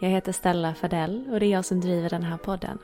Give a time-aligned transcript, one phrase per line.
[0.00, 2.78] Jag heter Stella Fadell och det är jag som driver den här podden.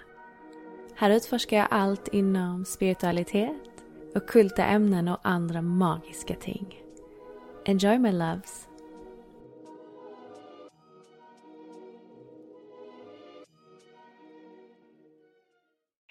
[0.97, 3.85] Här utforskar jag allt inom spiritualitet,
[4.15, 6.83] ockulta ämnen och andra magiska ting.
[7.65, 8.69] Enjoy my loves!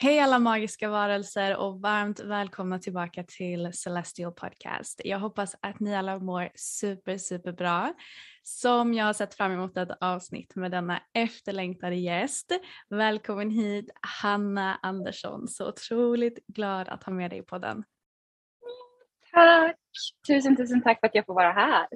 [0.03, 5.01] Hej alla magiska varelser och varmt välkomna tillbaka till Celestial Podcast.
[5.03, 7.93] Jag hoppas att ni alla mår super, super bra.
[8.43, 12.51] Som jag har sett fram emot ett avsnitt med denna efterlängtade gäst.
[12.89, 13.89] Välkommen hit
[14.21, 15.47] Hanna Andersson.
[15.47, 17.83] Så otroligt glad att ha med dig på den.
[19.31, 19.75] Tack!
[20.27, 21.87] Tusen, tusen tack för att jag får vara här.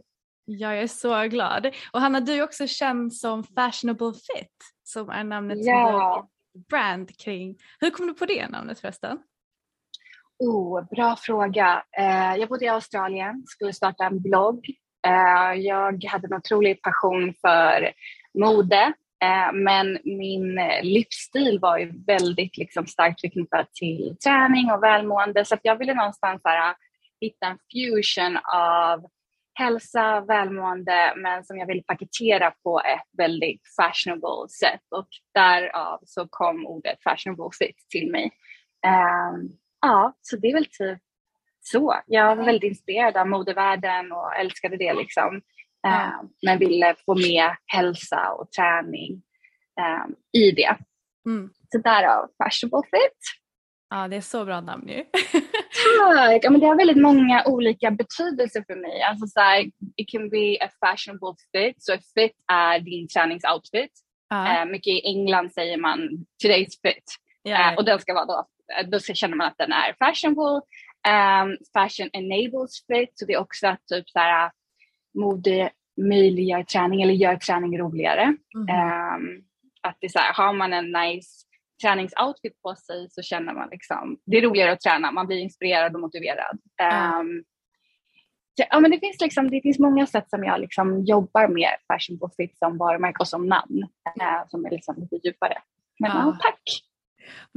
[0.45, 1.75] Jag är så glad.
[1.91, 6.27] Och Hanna, du är också känd som Fashionable Fit som är namnet som Ja.
[6.31, 6.36] du
[6.69, 7.57] brand kring.
[7.79, 9.19] Hur kom du på det namnet förresten?
[10.39, 11.83] Oh, bra fråga.
[11.97, 14.65] Eh, jag bodde i Australien, skulle starta en blogg.
[15.07, 17.91] Eh, jag hade en otrolig passion för
[18.39, 25.45] mode, eh, men min livsstil var ju väldigt liksom, starkt förknippad till träning och välmående,
[25.45, 26.75] så att jag ville någonstans här,
[27.21, 29.05] hitta en fusion av
[29.57, 36.27] hälsa, välmående, men som jag vill paketera på ett väldigt fashionable sätt och därav så
[36.29, 38.31] kom ordet fashionable fit till mig.
[38.85, 39.49] Ehm,
[39.81, 40.99] ja, så det är väl typ
[41.59, 42.01] så.
[42.05, 45.41] Jag var väldigt inspirerad av modevärlden och älskade det liksom.
[45.87, 49.21] Ehm, men ville få med hälsa och träning
[49.81, 50.77] ehm, i det.
[51.25, 51.49] Mm.
[51.71, 53.19] Så därav fashionable fit.
[53.89, 55.03] Ja, det är så bra namn ju.
[56.15, 56.43] Tack!
[56.43, 59.01] Ja, men det har väldigt många olika betydelser för mig.
[59.01, 59.65] Alltså så här,
[59.95, 61.83] it can be a fashionable fit.
[61.83, 63.91] Så fit är din träningsoutfit.
[64.29, 64.61] Ja.
[64.61, 65.99] Eh, mycket i England säger man
[66.43, 67.03] today's fit.
[67.43, 68.45] Ja, Eh, och den ska vara då,
[68.91, 70.61] då så känner man att den är fashionable.
[71.07, 73.11] Um, fashion enables fit.
[73.13, 74.51] Så det är också att typ så här,
[75.17, 75.69] mode
[76.01, 78.25] möjliggör träning eller gör träning roligare.
[78.55, 78.69] Mhm.
[78.69, 79.41] Ehm,
[79.81, 81.46] att det är så här, har man en nice
[81.81, 85.95] träningsoutfit på sig så känner man liksom, det är roligare att träna, man blir inspirerad
[85.95, 86.59] och motiverad.
[86.77, 86.85] Ja.
[86.85, 87.43] Ehm,
[88.69, 92.19] ja, men det finns, liksom, det finns många sätt som jag liksom jobbar med fashion
[92.19, 93.83] på fit som varumärke och som namn
[94.21, 95.57] eh, som är liksom lite djupare.
[95.99, 96.17] Men Ja.
[96.17, 96.61] ja, tack!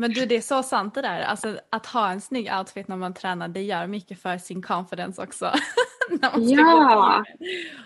[0.00, 1.20] Men du, det är så sant det där.
[1.20, 5.22] Alltså, att ha en snygg outfit när man tränar, det gör mycket för sin confidence
[5.22, 5.44] också.
[6.10, 7.24] när man Ja.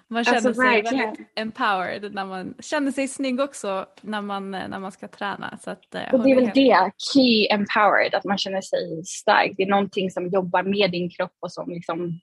[0.08, 1.06] Man känner Alltså, sig verkligen.
[1.06, 5.58] väldigt empowered när man känner sig snygg också när man, när man ska träna.
[5.64, 9.04] Så att, eh, Och det är väl helt- det, key empowered, att man känner sig
[9.04, 9.52] stark.
[9.56, 12.20] Det är någonting som jobbar med din kropp och som liksom,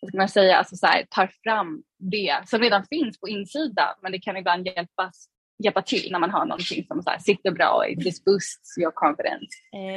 [0.00, 3.94] vad ska man säga, alltså så här, tar fram det som redan finns på insidan.
[4.02, 5.26] Men det kan ibland hjälpas,
[5.64, 8.92] hjälpa till när man har någonting som så här, sitter bra och this boosts your
[8.94, 9.46] confidence.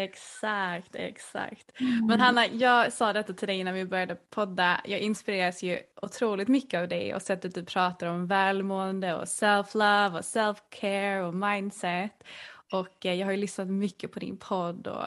[0.04, 1.80] Exakt, exakt.
[1.80, 2.08] Mm.
[2.08, 4.82] Men Hanna, jag sa detta till dig innan vi började podda.
[4.86, 10.18] Jag inspireras ju otroligt mycket av dig och sättet du pratar om välmående och self-love
[10.18, 12.24] och self-care och mindset.
[12.72, 15.06] Och eh, jag har ju lyssnat mycket på din podd och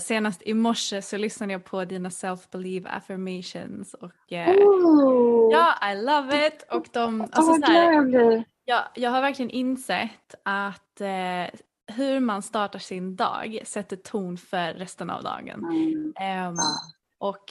[0.00, 4.54] senast i morse så lyssnade jag på dina self-believe affirmations och eh,
[5.50, 6.66] ja, I love it.
[6.70, 8.44] Och de, alltså vad så här, glad
[8.94, 15.10] jag har verkligen insett att eh, hur man startar sin dag sätter ton för resten
[15.10, 15.64] av dagen.
[15.64, 16.12] Mm.
[16.16, 16.54] Ja.
[17.18, 17.44] och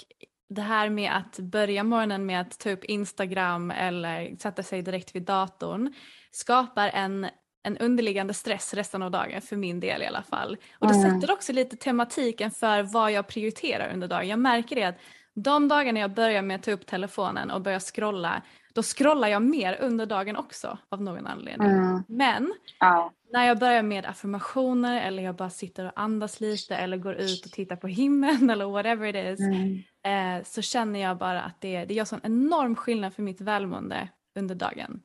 [0.50, 5.16] det här med att börja morgonen med att ta upp Instagram eller sätta sig direkt
[5.16, 5.94] vid datorn
[6.32, 7.28] skapar en,
[7.64, 10.58] en underliggande stress resten av dagen för min del i alla fall.
[10.80, 14.28] Och det sätter också lite tematiken för vad jag prioriterar under dagen.
[14.28, 14.98] Jag märker det att
[15.36, 18.42] de dagarna jag börjar med att ta upp telefonen och börja scrolla,
[18.74, 21.68] då scrollar jag mer under dagen också av någon anledning.
[21.72, 22.04] Mm.
[22.08, 23.12] Men Ja.
[23.34, 27.46] när jag börjar med affirmationer eller jag bara sitter och andas lite eller går ut
[27.46, 29.46] och tittar på himlen eller whatever it is
[30.04, 30.38] Mm.
[30.40, 34.10] eh, så känner jag bara att det, det gör sån enorm skillnad för mitt välmående
[34.36, 35.02] under dagen.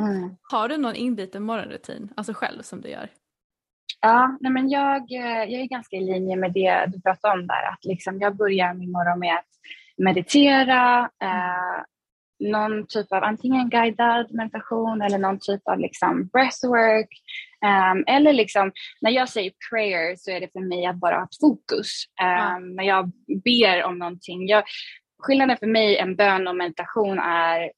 [0.00, 0.36] Mm.
[0.42, 3.08] Har du någon inbiten morgonrutin, alltså själv som du gör?
[4.00, 7.46] Ja, nej men jag, eh, jag är ganska i linje med det du pratade om
[7.46, 7.72] där.
[7.72, 9.48] Att liksom jag börjar min morgon med att
[9.96, 11.82] meditera, eh,
[12.42, 17.08] någon typ av antingen guidad meditation eller någon typ av liksom breathwork.
[17.64, 21.28] Um, eller liksom, när jag säger prayer så är det för mig att bara ha
[21.40, 22.04] fokus.
[22.22, 22.58] Um, Ja.
[22.58, 23.12] När jag
[23.44, 24.48] ber om någonting.
[24.48, 24.64] Jag,
[25.18, 27.72] skillnaden för mig en bön och meditation är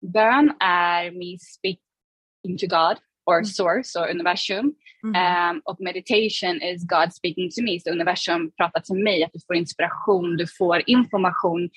[0.00, 4.74] bön är me speaking to God or source or universum.
[5.02, 5.14] Mhm.
[5.14, 7.80] Um, och meditation is God speaking to me.
[7.80, 11.70] Så universum pratar till mig, att du får inspiration, du får information,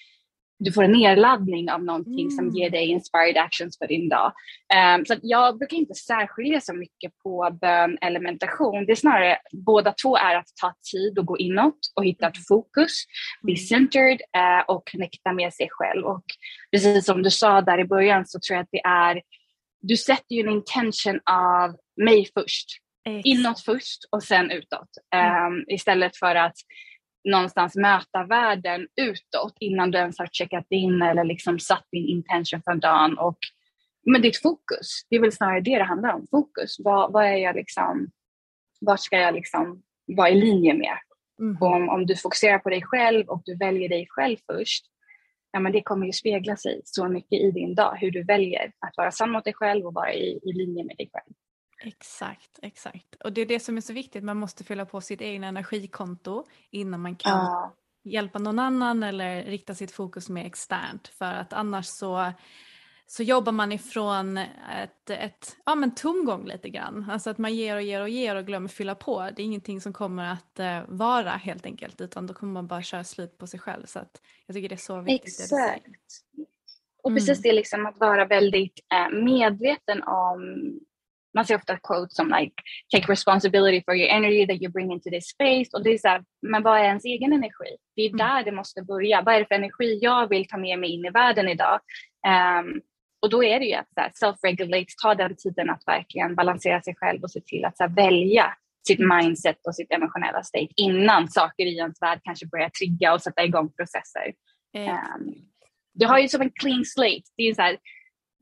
[0.64, 2.56] du får en nedladdning av någonting som Mm.
[2.56, 4.34] ger dig inspired actions för din dag.
[4.96, 8.86] Um, så jag brukar inte särskilja så mycket på bön eller meditation.
[8.86, 12.48] Det är snarare, båda två är att ta tid och gå inåt och hitta ett
[12.48, 12.92] fokus,
[13.44, 13.66] bli Mm.
[13.68, 16.06] centered eh, och connecta med sig själv.
[16.06, 16.24] Och
[16.72, 19.22] precis som du sa där i början så tror jag att det är,
[19.82, 21.76] du sätter ju en intention av
[22.06, 22.68] mig först
[23.06, 23.26] Exakt.
[23.26, 24.90] inåt först och sen utåt.
[25.16, 25.54] Mm.
[25.54, 26.56] Um, istället för att
[27.24, 32.62] någonstans möta världen utåt innan du ens har checkat in eller liksom satt din intention
[32.62, 33.18] för dagen.
[33.18, 33.38] Och,
[34.12, 36.28] men ditt fokus, det är väl snarare det det handlar om.
[36.32, 36.76] Fokus.
[36.80, 38.12] Vad, vad är jag liksom,
[38.80, 40.98] vad ska jag liksom vara i linje med?
[41.62, 44.86] Och om, om du fokuserar på dig själv och du väljer dig själv först,
[45.52, 48.72] ja, men det kommer ju spegla sig så mycket i din dag, hur du väljer
[48.80, 51.34] att vara sann mot dig själv och vara i, i linje med dig själv.
[51.84, 53.16] Exakt, exakt.
[53.24, 56.46] Och det är det som är så viktigt, man måste fylla på sitt egna energikonto
[56.70, 57.74] innan man kan Ja.
[58.04, 61.08] hjälpa någon annan eller rikta sitt fokus mer externt.
[61.08, 62.32] För att annars så,
[63.08, 67.10] så jobbar man ifrån ett, ett ja, men tomgång lite grann.
[67.12, 69.30] Alltså att man ger och ger och ger och glömmer fylla på.
[69.36, 72.82] Det är ingenting som kommer att eh, vara helt enkelt utan då kommer man bara
[72.82, 73.86] köra slut på sig själv.
[73.86, 75.40] Så att jag tycker det är så viktigt.
[75.42, 75.86] Exakt.
[77.04, 77.42] Och precis Mm.
[77.42, 80.80] det liksom att vara väldigt eh, medveten om
[81.34, 82.54] man ser ofta quotes som like
[82.96, 86.08] take responsibility for your energy that you bring into this space och det är så
[86.08, 87.78] här, men vad är ens egen energi?
[87.96, 88.18] Det är Mm.
[88.18, 89.22] där det måste börja.
[89.22, 91.80] Vad är det för energi jag vill ta med mig in i världen idag?
[92.28, 92.82] Ehm,
[93.22, 97.24] och då är det ju att self-regulate, ta den tiden att verkligen balansera sig själv
[97.24, 98.54] och se till att så här, välja
[98.88, 103.22] sitt mindset och sitt emotionella state innan saker i ens värld kanske börjar trigga och
[103.22, 104.34] sätta igång processer.
[104.78, 105.36] Eh, Um,
[105.94, 107.22] du har ju som en clean slate.
[107.38, 107.78] Det är, så här,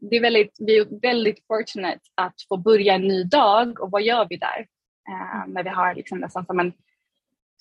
[0.02, 4.02] det är väldigt, vi är väldigt fortunate att få börja en ny dag och vad
[4.02, 4.68] gör vi där?
[5.10, 6.74] Um, när vi har liksom nästan som en,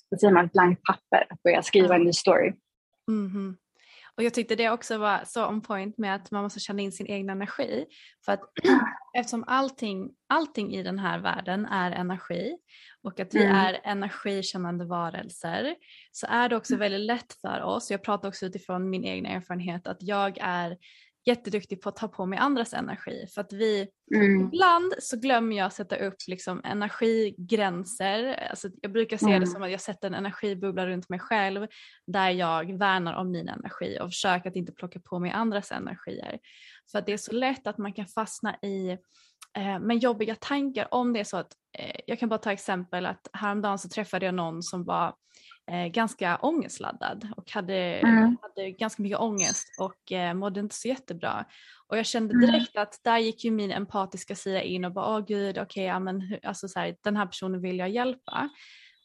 [0.09, 2.53] vad säger man, ett blankt papper att börja skriva en ny story.
[3.09, 3.57] Mhm.
[4.17, 6.93] Och jag tyckte det också var så on point med att man måste känna in
[6.93, 7.87] sin egen energi.
[8.25, 8.41] För att
[9.19, 12.59] eftersom allting, allting i den här världen är energi
[13.03, 13.57] och att vi Mm.
[13.57, 15.75] är energikännande varelser
[16.13, 19.87] så är det också väldigt lätt för oss, jag pratar också utifrån min egen erfarenhet,
[19.87, 20.77] att jag är
[21.29, 23.27] jätteduktig på att ta på mig andras energi.
[23.35, 24.41] För att vi, Mm.
[24.41, 28.49] ibland så glömmer jag att sätta upp liksom energigränser.
[28.51, 29.47] Alltså jag brukar se det Mm.
[29.47, 31.67] som att jag sätter en energibubbla runt mig själv
[32.07, 36.39] där jag värnar om min energi och försöker att inte plocka på mig andras energier.
[36.91, 38.91] För att det är så lätt att man kan fastna i
[39.57, 43.07] eh, med jobbiga tankar om det är så att, eh, jag kan bara ta exempel
[43.07, 45.15] att häromdagen så träffade jag någon som var
[45.93, 48.37] ganska ångestladdad och hade, Mm.
[48.43, 51.45] hade ganska mycket ångest och eh, mådde inte så jättebra.
[51.87, 52.47] Och jag kände Mm.
[52.47, 55.99] direkt att där gick ju min empatiska sida in och bara åh gud okej ja,
[55.99, 58.49] men hur- alltså så här, den här personen vill jag hjälpa.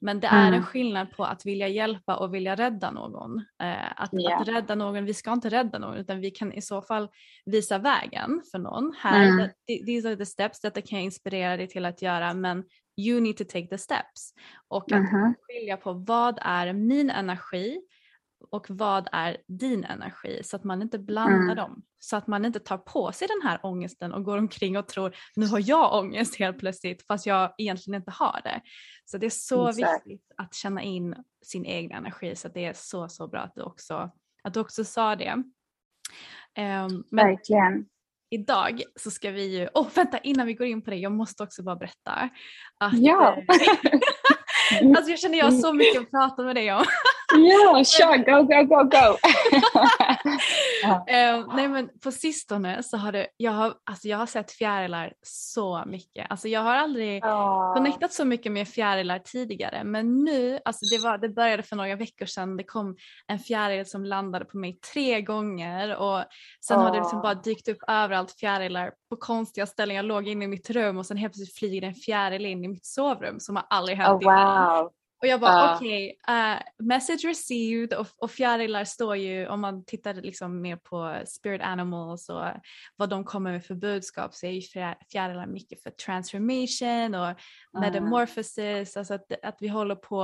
[0.01, 0.63] Men det är en Mm.
[0.63, 3.37] skillnad på att vilja hjälpa och vilja rädda någon.
[3.63, 4.41] Eh, att, Ja.
[4.41, 7.07] att rädda någon, vi ska inte rädda någon utan vi kan i så fall
[7.45, 8.93] visa vägen för någon.
[8.97, 9.45] Här, Mm.
[9.69, 12.63] th- these are the steps, detta kan jag inspirera dig till att göra men
[12.97, 14.33] you need to take the steps.
[14.67, 15.33] Och att Mhm.
[15.41, 17.81] skilja på vad är min energi
[18.51, 21.55] och vad är din energi så att man inte blandar Mm.
[21.55, 21.83] dem.
[21.99, 25.15] Så att man inte tar på sig den här ångesten och går omkring och tror
[25.35, 28.61] nu har jag ångest helt plötsligt fast jag egentligen inte har det.
[29.05, 30.07] Så det är så Exakt.
[30.07, 33.61] viktigt att känna in sin egen energi så det är så så bra att du
[33.61, 34.11] också,
[34.43, 35.43] att du också sa det.
[36.55, 37.85] Ehm, men Verkligen.
[38.33, 41.43] Idag så ska vi ju, åh vänta innan vi går in på det, jag måste
[41.43, 42.29] också bara berätta.
[42.79, 43.37] Att, Ja.
[43.37, 43.43] eh,
[44.97, 46.85] alltså jag känner jag har så mycket att prata med dig om.
[47.31, 48.17] Ja, kör!
[48.17, 49.17] Go, go, go, go!
[50.87, 55.13] uh, nej men på sistone så har det, jag har, alltså jag har sett fjärilar
[55.21, 56.27] så mycket.
[56.29, 57.73] Alltså jag har aldrig oh.
[57.73, 61.95] connectat så mycket med fjärilar tidigare men nu, alltså det, var, det började för några
[61.95, 62.95] veckor sedan, det kom
[63.27, 66.23] en fjäril som landade på mig tre gånger och
[66.67, 66.83] sen oh.
[66.83, 69.95] har det liksom bara dykt upp överallt fjärilar på konstiga ställen.
[69.95, 72.67] Jag låg inne i mitt rum och sen helt plötsligt flyger en fjäril in i
[72.67, 74.89] mitt sovrum som har aldrig hänt oh, innan.
[75.23, 75.75] Och jag bara uh.
[75.75, 80.75] okej, okay, uh, message received och, och fjärilar står ju, om man tittar liksom mer
[80.75, 82.45] på spirit animals och
[82.95, 84.61] vad de kommer med för budskap så är ju
[85.11, 87.81] fjärilar mycket för transformation och uh.
[87.81, 90.23] metamorphosis, alltså att, att vi håller på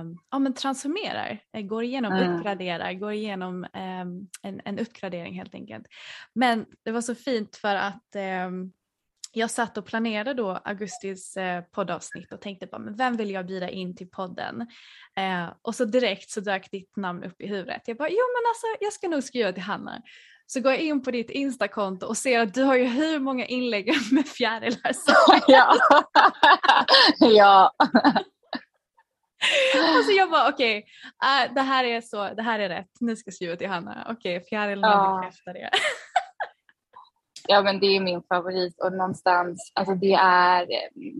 [0.00, 2.36] um, ja, men transformerar, eh, går igenom, mm.
[2.36, 5.86] uppgraderar, går igenom um, en, en uppgradering helt enkelt.
[6.34, 8.16] Men det var så fint för att
[8.46, 8.72] um,
[9.32, 13.46] jag satt och planerade då augustis eh, poddavsnitt och tänkte bara, men vem vill jag
[13.46, 14.60] bjuda in till podden?
[15.16, 17.82] Eh, och så direkt så dök ditt namn upp i huvudet.
[17.86, 20.02] Jag bara, jo men alltså jag ska nog skriva till Hanna.
[20.46, 23.46] Så går jag in på ditt instakonto och ser att du har ju hur många
[23.46, 25.76] inlägg med fjärilar som Ja.
[27.36, 27.74] ja.
[29.96, 33.16] Alltså jag bara okej, okay, uh, det här är så, det här är rätt, nu
[33.16, 34.06] ska jag skriva till Hanna.
[34.10, 35.20] Okej, okay, fjärilarna ja.
[35.20, 35.70] bekräftar det.
[37.48, 40.66] Ja men det är min favorit och någonstans, alltså det är,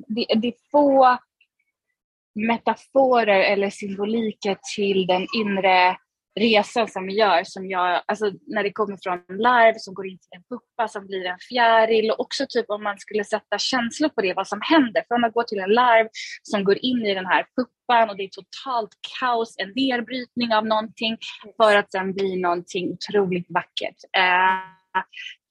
[0.07, 1.19] det, det är få
[2.35, 5.97] metaforer eller symboliker till den inre
[6.41, 10.19] resan som vi gör som jag, alltså när det kommer från larv som går in
[10.19, 14.09] till en puppa som blir en fjäril och också typ om man skulle sätta känslor
[14.09, 16.09] på det, vad som händer från att gå till en larv
[16.43, 20.67] som går in i den här puppan och det är totalt kaos, en nedbrytning av
[20.67, 21.17] någonting
[21.57, 23.97] för att sen bli någonting otroligt vackert.
[24.17, 25.03] Eh,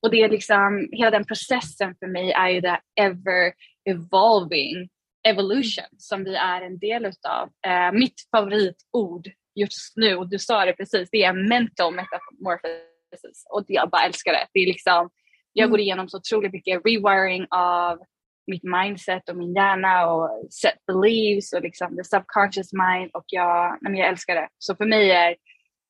[0.01, 3.53] och det är liksom, hela den processen för mig är ju det ever
[3.89, 4.89] evolving
[5.27, 7.49] evolution som vi är en del utav.
[7.67, 13.65] Uh, mitt favoritord just nu, och du sa det precis, det är mental metamorphosis och
[13.67, 14.47] jag bara älskar det.
[14.53, 15.09] det är liksom,
[15.53, 15.71] jag mm.
[15.71, 17.99] går igenom så otroligt mycket rewiring av
[18.47, 23.77] mitt mindset och min hjärna och set beliefs och liksom the subconscious mind och jag,
[23.81, 24.47] men jag älskar det.
[24.57, 25.35] Så för mig är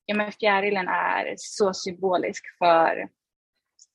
[0.04, 3.08] ja, men fjärilen är så symbolisk för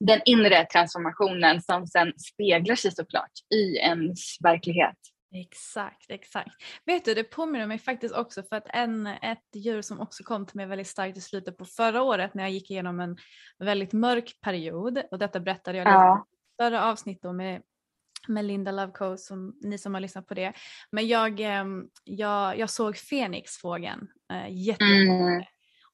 [0.05, 4.97] den inre transformationen som sen speglar sig såklart i ens verklighet.
[5.35, 6.51] Exakt, exakt.
[6.85, 10.45] Vet du, det påminner mig faktiskt också för att en, ett djur som också kom
[10.45, 13.17] till mig väldigt starkt i slutet på förra året när jag gick igenom en
[13.59, 16.25] väldigt mörk period och detta berättade jag ja.
[16.29, 17.62] i större avsnitt med,
[18.27, 20.53] med Linda Loveco, som ni som har lyssnat på det.
[20.91, 25.09] Men jag, ehm, jag, jag såg fenixfågeln äh, jättemycket.
[25.09, 25.43] Mm.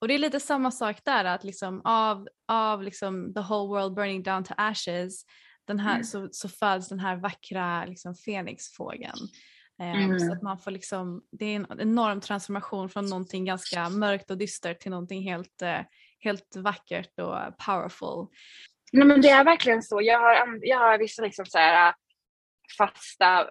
[0.01, 3.95] Och det är lite samma sak där att liksom av, av liksom the whole world
[3.95, 5.25] burning down to ashes
[5.67, 6.03] den här, mm.
[6.03, 9.19] så, så föds den här vackra liksom, fenixfågeln.
[9.81, 10.19] Um, mm.
[10.19, 14.37] Så att man får liksom, det är en enorm transformation från någonting ganska mörkt och
[14.37, 15.85] dystert till någonting helt, uh,
[16.19, 18.27] helt vackert och powerful.
[18.91, 20.01] Nej, men det är verkligen så.
[20.01, 21.93] Jag har, jag har vissa liksom så här, äh,
[22.77, 23.49] fasta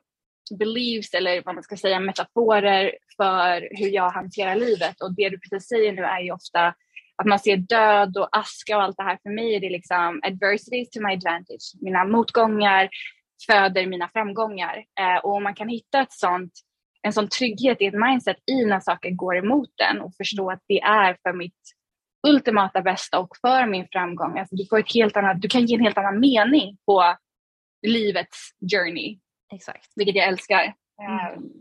[0.58, 5.38] beliefs eller vad man ska säga metaforer för hur jag hanterar livet och det du
[5.38, 6.74] precis säger nu är ju ofta
[7.16, 9.18] att man ser död och aska och allt det här.
[9.22, 11.72] För mig är det liksom adversities to my advantage.
[11.80, 12.88] Mina motgångar
[13.46, 14.84] föder mina framgångar.
[15.00, 16.52] Eh, och om man kan hitta ett sånt,
[17.02, 20.62] en sån trygghet i ett mindset i när saker går emot den och förstå att
[20.68, 21.60] det är för mitt
[22.28, 24.38] ultimata bästa och för min framgång.
[24.38, 27.16] Alltså du, får ett helt annat, du kan ge en helt annan mening på
[27.86, 29.18] livets journey.
[29.54, 29.92] Exakt.
[29.96, 30.74] Vilket jag älskar.
[31.02, 31.52] Mm.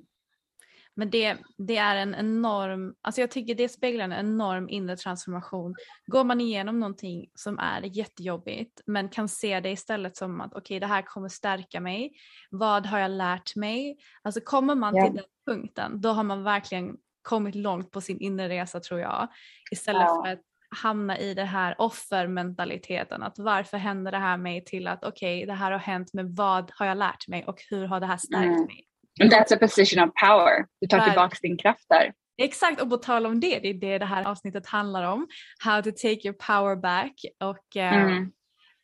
[1.00, 5.76] Men det, det är en enorm, alltså jag tycker det speglar en enorm inre transformation.
[6.06, 10.60] Går man igenom någonting som är jättejobbigt men kan se det istället som att okej
[10.62, 12.12] okay, det här kommer stärka mig.
[12.50, 13.98] Vad har jag lärt mig?
[14.22, 15.08] Alltså kommer man yeah.
[15.08, 19.28] till den punkten då har man verkligen kommit långt på sin inre resa tror jag.
[19.72, 20.24] Istället ja.
[20.26, 20.42] för att
[20.76, 23.24] hamna i det här offermentaliteten.
[23.24, 26.36] Att varför händer det här mig till att okej okay, det här har hänt men
[26.36, 28.66] vad har jag lärt mig och hur har det här stärkt mm.
[28.66, 28.86] mig?
[29.22, 30.66] That's a position of power.
[30.82, 32.14] Du tar tillbaka din kraft där.
[32.38, 35.28] Exakt och på tal om det, det är det det här avsnittet handlar om.
[35.64, 38.32] How to take your power back och uh, mm.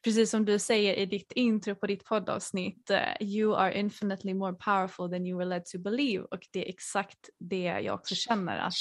[0.03, 4.53] precis som du säger i ditt intro på ditt poddavsnitt, uh, you are infinitely more
[4.53, 8.57] powerful than you were led to believe och det är exakt det jag också känner
[8.57, 8.73] att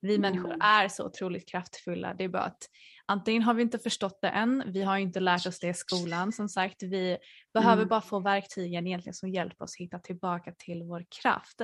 [0.00, 0.20] vi mm.
[0.20, 2.14] människor är så otroligt kraftfulla.
[2.14, 2.62] Det är bara att
[3.06, 6.32] antingen har vi inte förstått det än, vi har inte lärt oss det i skolan
[6.32, 7.18] som sagt, vi
[7.54, 7.88] behöver mm.
[7.88, 11.60] bara få verktygen egentligen som hjälper oss hitta tillbaka till vår kraft.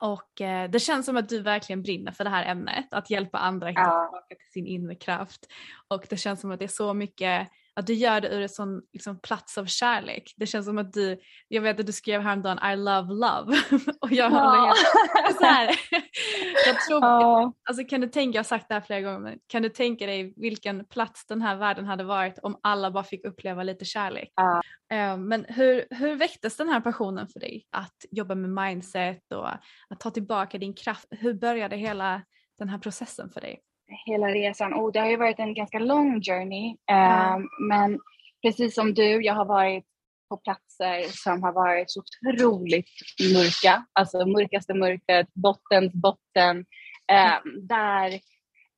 [0.00, 3.38] Och eh, det känns som att du verkligen brinner för det här ämnet, att hjälpa
[3.38, 4.06] andra att hitta ja.
[4.06, 5.46] tillbaka till sin inre kraft.
[5.88, 8.48] Och det känns som att det är så mycket att du gör det ur en
[8.48, 10.34] sån liksom, plats av kärlek.
[10.36, 13.62] Det känns som att du, jag vet att du skrev häromdagen I love love
[14.00, 15.80] och jag håller helt så här.
[16.66, 17.52] Jag tror, ja.
[17.68, 20.06] alltså, kan du tänka, jag har sagt det här flera gånger, men kan du tänka
[20.06, 24.32] dig vilken plats den här världen hade varit om alla bara fick uppleva lite kärlek?
[24.34, 24.62] Ja.
[24.92, 29.48] Uh, men hur, hur väcktes den här passionen för dig att jobba med mindset och
[29.88, 31.06] att ta tillbaka din kraft?
[31.10, 32.22] Hur började hela
[32.58, 33.60] den här processen för dig?
[34.06, 34.72] Hela resan.
[34.72, 36.76] Och det har ju varit en ganska lång journey.
[36.90, 37.48] Mm.
[37.68, 38.00] Men
[38.42, 39.84] precis som du, jag har varit
[40.30, 42.88] på platser som har varit så otroligt
[43.32, 43.84] mörka.
[43.92, 46.56] Alltså mörkaste mörkret, bottens botten.
[47.12, 48.20] Um, där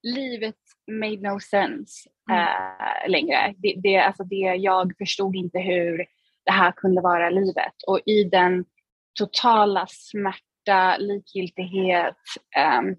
[0.03, 0.57] livet
[0.91, 3.55] made no sense uh, längre.
[3.57, 5.99] Det, det, alltså det, jag förstod inte hur
[6.45, 7.75] det här kunde vara livet.
[7.87, 8.65] Och i den
[9.19, 12.17] totala smärta, likgiltighet,
[12.79, 12.97] um,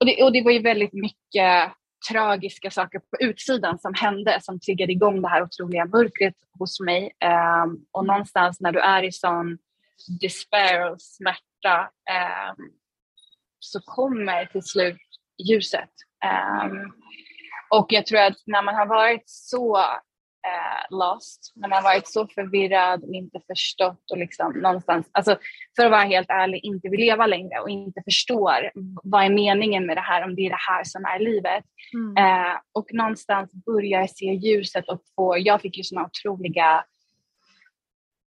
[0.00, 1.72] och det, och det var ju väldigt mycket
[2.10, 7.12] tragiska saker på utsidan som hände som triggade igång det här otroliga mörkret hos mig.
[7.64, 9.58] Um, och någonstans när du är i sån
[10.20, 11.90] despair och smärta
[12.58, 12.72] um,
[13.58, 14.96] så kommer till slut
[15.48, 15.90] ljuset.
[16.64, 16.92] Um,
[17.70, 19.84] och jag tror att när man har varit så
[20.48, 25.38] eh, lost, när man varit så förvirrad och inte förstått och liksom någonstans, alltså
[25.76, 28.70] för att vara helt ärlig, inte vill leva längre och inte förstår
[29.02, 31.64] vad är meningen med det här, om det är det här som är livet.
[31.94, 32.16] Mm.
[32.16, 36.84] Eh, och någonstans börjar se ljuset och få, jag fick ju såna otroliga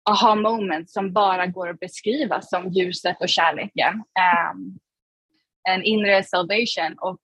[0.09, 3.95] aha moments som bara går att beskriva som ljuset och kärleken.
[3.95, 4.79] Um,
[5.69, 7.21] en inre salvation och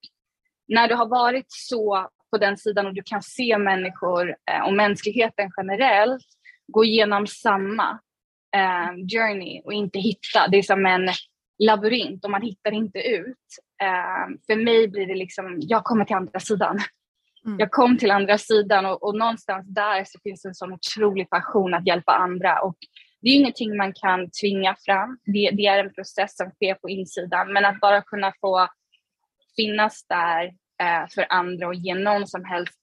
[0.69, 4.75] när du har varit så på den sidan och du kan se människor eh, och
[4.75, 6.27] mänskligheten generellt
[6.73, 8.01] gå igenom samma
[8.57, 10.49] eh, journey och inte hitta.
[10.51, 11.09] Det är som en
[11.59, 13.47] labyrint och man hittar inte ut.
[13.83, 16.79] Eh, för mig blir det liksom, jag kommer till andra sidan.
[17.47, 17.59] Mm.
[17.59, 21.75] Jag kom till andra sidan och, och någonstans där så finns en sån otrolig passion
[21.75, 22.61] att hjälpa andra.
[22.61, 22.77] Och
[23.21, 25.19] det är ingenting man kan tvinga fram.
[25.25, 27.53] Det, det, är en process som sker på insidan.
[27.53, 28.69] Men att bara kunna få
[29.57, 32.75] finnas där eh, för andra och ge någon som helst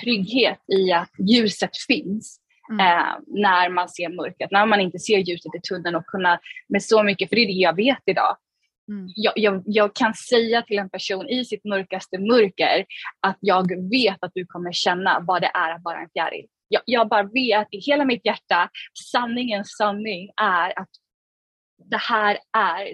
[0.00, 2.80] trygghet i att ljuset finns mm.
[2.80, 6.82] eh, när man ser mörkret, när man inte ser ljuset i tunneln och kunna med
[6.82, 8.36] så mycket, för det är det jag vet idag.
[8.88, 9.06] Mm.
[9.14, 12.84] Jag, jag, jag, kan säga till en person i sitt mörkaste mörker
[13.20, 16.46] att jag vet att du kommer känna vad det är att vara en fjäril.
[16.68, 18.70] Jag, jag bara vet i hela mitt hjärta,
[19.12, 20.88] sanningens sanning är att
[21.84, 22.92] det här är,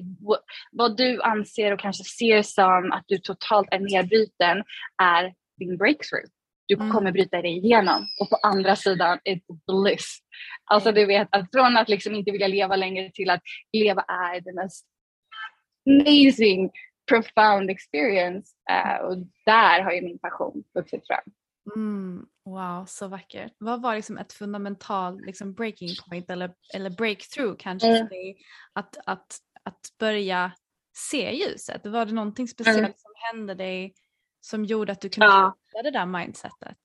[0.73, 4.65] vad du anser och kanske ser som att du totalt är nedbruten
[5.03, 6.25] är din breakthrough.
[6.67, 6.91] Du mm.
[6.91, 10.19] kommer bryta dig igenom och på andra sidan är bliss.
[10.65, 14.41] Alltså du vet, att från att liksom inte vilja leva längre till att leva är
[14.41, 14.87] the mest
[15.89, 16.71] amazing,
[17.09, 18.53] profound experience.
[18.71, 21.33] Uh, och där har ju min passion vuxit fram.
[21.77, 23.53] Mm, wow, så vackert.
[23.59, 28.09] Vad var liksom ett fundamentalt liksom breaking point eller, eller breakthrough kanske mm.
[28.73, 30.53] att, att, att börja
[30.97, 31.87] se ljuset?
[31.87, 32.93] Var det någonting speciellt mm.
[32.97, 33.95] som hände dig
[34.41, 35.83] som gjorde att du kunde ja.
[35.83, 36.79] det där mindsetet?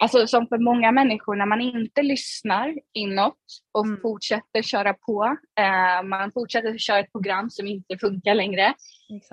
[0.00, 3.38] Alltså som för många människor när man inte lyssnar inåt
[3.72, 4.00] och mm.
[4.02, 8.74] fortsätter köra på, eh, man fortsätter köra ett program som inte funkar längre,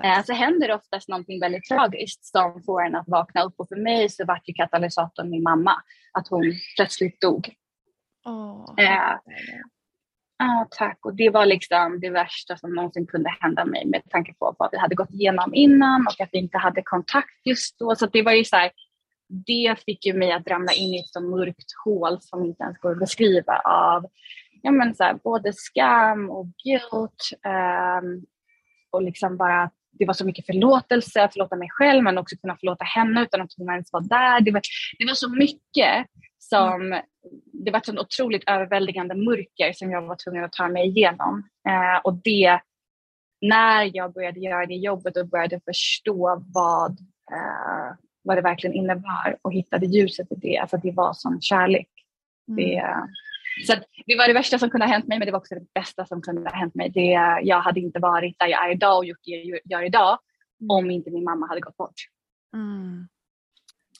[0.04, 3.54] eh, så händer det oftast någonting väldigt tragiskt som får en att vakna upp.
[3.56, 5.72] Och för mig så var ju katalysatorn min mamma,
[6.12, 7.54] att hon plötsligt dog.
[8.24, 8.74] Oh.
[8.76, 9.14] Eh,
[10.38, 10.98] ah, tack.
[11.06, 14.68] Och det var liksom det värsta som någonsin kunde hända mig med tanke på vad
[14.72, 17.96] vi hade gått igenom innan och att vi inte hade kontakt just då.
[17.96, 18.70] Så det var ju så här,
[19.28, 22.78] det fick ju mig att ramla in i ett så mörkt hål som inte ens
[22.78, 24.06] går att beskriva av
[24.62, 27.30] ja, men så här, både skam och guilt
[28.02, 28.26] um,
[28.90, 32.56] och liksom bara det var så mycket förlåtelse, att förlåta mig själv men också kunna
[32.56, 34.40] förlåta henne utan att hon ens var där.
[34.40, 34.62] Det var,
[34.98, 36.06] det var så mycket
[36.38, 37.02] som, mm.
[37.64, 41.48] det var ett så otroligt överväldigande mörker som jag var tvungen att ta mig igenom.
[41.68, 42.60] Uh, och det,
[43.40, 46.90] när jag började göra det jobbet och började förstå vad
[47.32, 47.94] uh,
[48.26, 50.58] vad det verkligen innebar och hittade ljuset i det.
[50.58, 51.88] Alltså det var som kärlek.
[52.48, 52.56] Mm.
[52.56, 52.84] Det,
[53.66, 53.74] så
[54.06, 56.06] det var det värsta som kunde ha hänt mig men det var också det bästa
[56.06, 56.90] som kunde ha hänt mig.
[56.90, 60.18] Det, jag hade inte varit där jag är idag och gjort det jag gör idag
[60.60, 60.70] mm.
[60.70, 61.94] om inte min mamma hade gått bort.
[62.54, 63.08] Mm.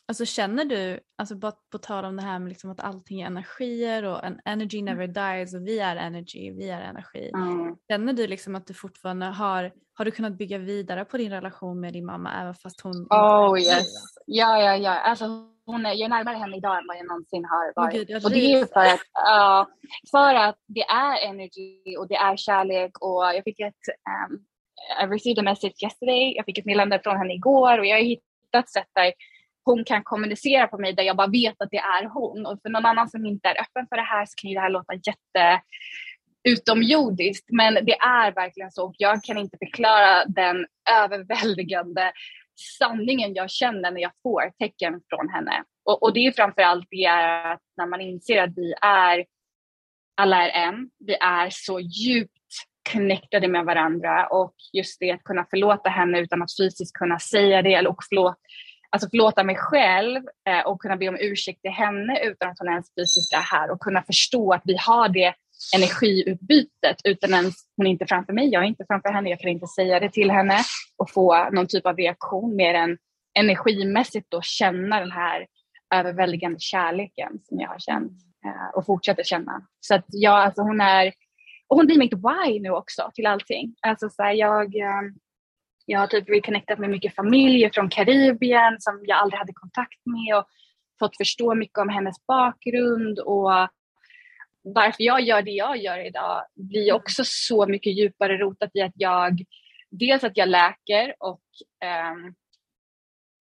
[0.09, 3.27] Alltså känner du, alltså på, på tal om det här med liksom att allting är
[3.27, 5.13] energier och en energy never mm.
[5.13, 7.31] dies och vi är energy, vi är energi.
[7.35, 7.77] Mm.
[7.91, 11.81] Känner du liksom att du fortfarande har, har du kunnat bygga vidare på din relation
[11.81, 13.87] med din mamma även fast hon Oh yes,
[14.27, 14.91] ja ja ja.
[14.91, 15.27] Alltså
[15.67, 17.95] hon är, jag är närmare henne idag än vad jag någonsin har varit.
[17.95, 19.67] Oh, Gud, och det är för att, uh,
[20.11, 23.85] för att det är energy och det är kärlek och jag fick ett
[24.31, 24.45] um,
[25.03, 28.03] I received a message yesterday, jag fick ett meddelande från henne igår och jag har
[28.03, 29.13] hittat sätt där
[29.67, 32.47] hon kan kommunicera på mig där jag bara vet att det är hon.
[32.47, 34.61] Och för någon annan som inte är öppen för det här så kan ju det
[34.61, 35.63] här låta jätte
[36.49, 37.47] utomjordiskt.
[37.53, 42.13] Men det är verkligen så och jag kan inte förklara den överväldigande
[42.79, 45.65] sanningen jag känner när jag får tecken från henne.
[45.85, 49.25] Och, och det är framförallt det är att när man inser att vi är,
[50.17, 52.33] alla är en, vi är så djupt
[52.93, 57.63] connectade med varandra och just det att kunna förlåta henne utan att fysiskt kunna säga
[57.63, 58.37] det och förlåt,
[58.97, 62.69] alltså förlåta mig själv eh, och kunna be om ursäkt till henne utan att hon
[62.69, 65.35] ens fysiskt är här och kunna förstå att vi har det
[65.77, 69.51] energiutbytet utan ens hon är inte framför mig, jag är inte framför henne, jag kan
[69.51, 70.59] inte säga det till henne
[70.97, 72.99] och få någon typ av reaktion mer än
[73.39, 75.47] energimässigt då känna den här
[75.95, 78.13] överväldigande kärleken som jag har känt
[78.45, 79.67] eh, och fortsätter känna.
[79.81, 81.13] Så att jag, alltså hon är,
[81.69, 83.75] och hon blir mitt why nu också till allting.
[83.83, 85.03] Alltså så här, jag, eh,
[85.87, 90.39] jag har typ reconnectat med mycket familjer från Karibien som jag aldrig hade kontakt med
[90.39, 90.47] och
[90.99, 93.51] fått förstå mycket om hennes bakgrund och
[94.63, 96.97] varför jag gör det jag gör idag blir mm.
[96.97, 99.45] också så mycket djupare rotat i att jag
[99.91, 101.43] dels att jag läker och
[102.13, 102.35] um,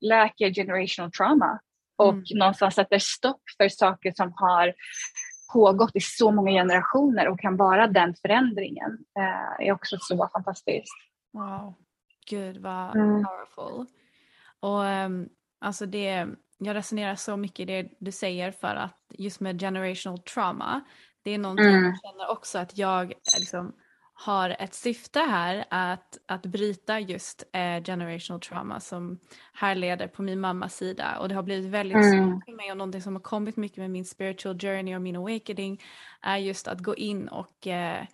[0.02, 1.60] läker generational trauma
[1.98, 2.24] och mm.
[2.34, 4.74] någonstans sätter stopp för saker som har
[5.54, 10.94] pågått i så många generationer och kan vara den förändringen uh, är också så fantastiskt.
[11.34, 11.76] Wow,
[12.26, 13.24] gud vad mm.
[13.24, 13.86] powerful.
[14.60, 19.40] Och um, alltså det, jag resonerar så mycket i det du säger för att just
[19.40, 20.82] med generational trauma
[21.26, 21.84] det är någonting mm.
[21.84, 23.76] jag känner också att jag eh, liksom,
[24.14, 29.20] har ett syfte här att, att bryta just eh, generational trauma som
[29.54, 32.32] härleder på min mammas sida och det har blivit väldigt mm.
[32.32, 35.16] svårt för mig och någonting som har kommit mycket med min spiritual journey och min
[35.16, 35.82] awakening
[36.22, 38.06] är just att gå in och, eh,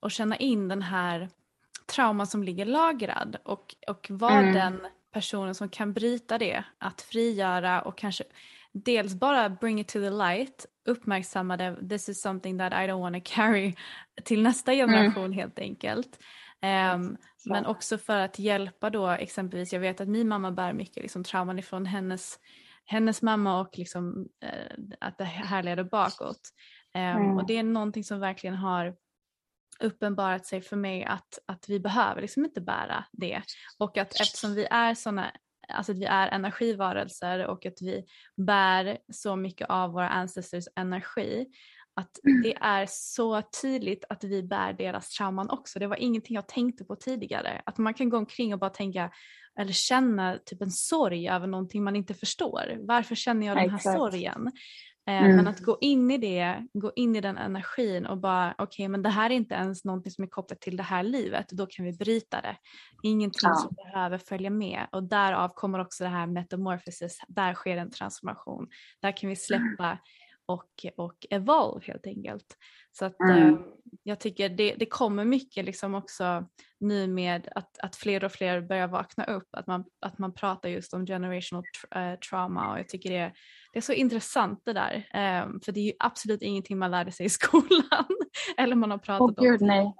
[0.00, 1.28] och känna in den här
[1.88, 4.54] trauma som ligger lagrad och, och vara mm.
[4.54, 4.80] den
[5.12, 8.24] personen som kan bryta det, att frigöra och kanske
[8.72, 13.00] dels bara bring it to the light, uppmärksamma det, this is something that I don't
[13.00, 13.74] want to carry
[14.24, 14.88] till nästa mm.
[14.88, 15.38] generation mm.
[15.38, 16.18] helt enkelt.
[16.94, 21.02] Um, men också för att hjälpa då exempelvis, jag vet att min mamma bär mycket
[21.02, 22.38] liksom, trauman ifrån hennes,
[22.84, 26.40] hennes mamma och liksom, uh, att det härleder bakåt.
[26.94, 27.36] Um, mm.
[27.36, 28.94] Och det är någonting som verkligen har
[29.82, 33.42] uppenbarat sig för mig att, att vi behöver liksom inte bära det.
[33.78, 35.32] Och att eftersom vi är sådana
[35.68, 38.04] alltså att vi är energivarelser och att vi
[38.36, 41.46] bär så mycket av våra ancestors energi.
[41.94, 42.42] Att mm.
[42.42, 45.78] det är så tydligt att vi bär deras trauman också.
[45.78, 47.62] Det var ingenting jag tänkte på tidigare.
[47.66, 49.10] Att man kan gå omkring och bara tänka
[49.58, 52.76] eller känna typ en sorg över någonting man inte förstår.
[52.80, 53.98] Varför känner jag den här Exakt.
[53.98, 54.52] sorgen?
[55.08, 55.36] Eh, mm.
[55.36, 58.88] Men att gå in i det, gå in i den energin och bara okej okay,
[58.88, 61.66] men det här är inte ens någonting som är kopplat till det här livet, då
[61.66, 62.56] kan vi bryta det.
[63.02, 63.54] Ingenting ja.
[63.54, 68.68] som behöver följa med och därav kommer också det här metamorphosis, där sker en transformation.
[69.02, 69.98] Där kan vi släppa
[70.46, 72.56] och, och evolve helt enkelt.
[72.92, 73.48] Så att mm.
[73.48, 73.60] eh,
[74.02, 76.46] jag tycker det, det kommer mycket liksom också
[76.80, 80.68] nu med att, att fler och fler börjar vakna upp, att man, att man pratar
[80.68, 83.32] just om generational tra uh, trauma och jag tycker det,
[83.72, 84.94] det är så intressant det där.
[85.44, 88.06] Um, för det är ju absolut ingenting man lärde sig i skolan
[88.56, 89.68] eller man har pratat oh, Gud, om.
[89.68, 89.94] Nej.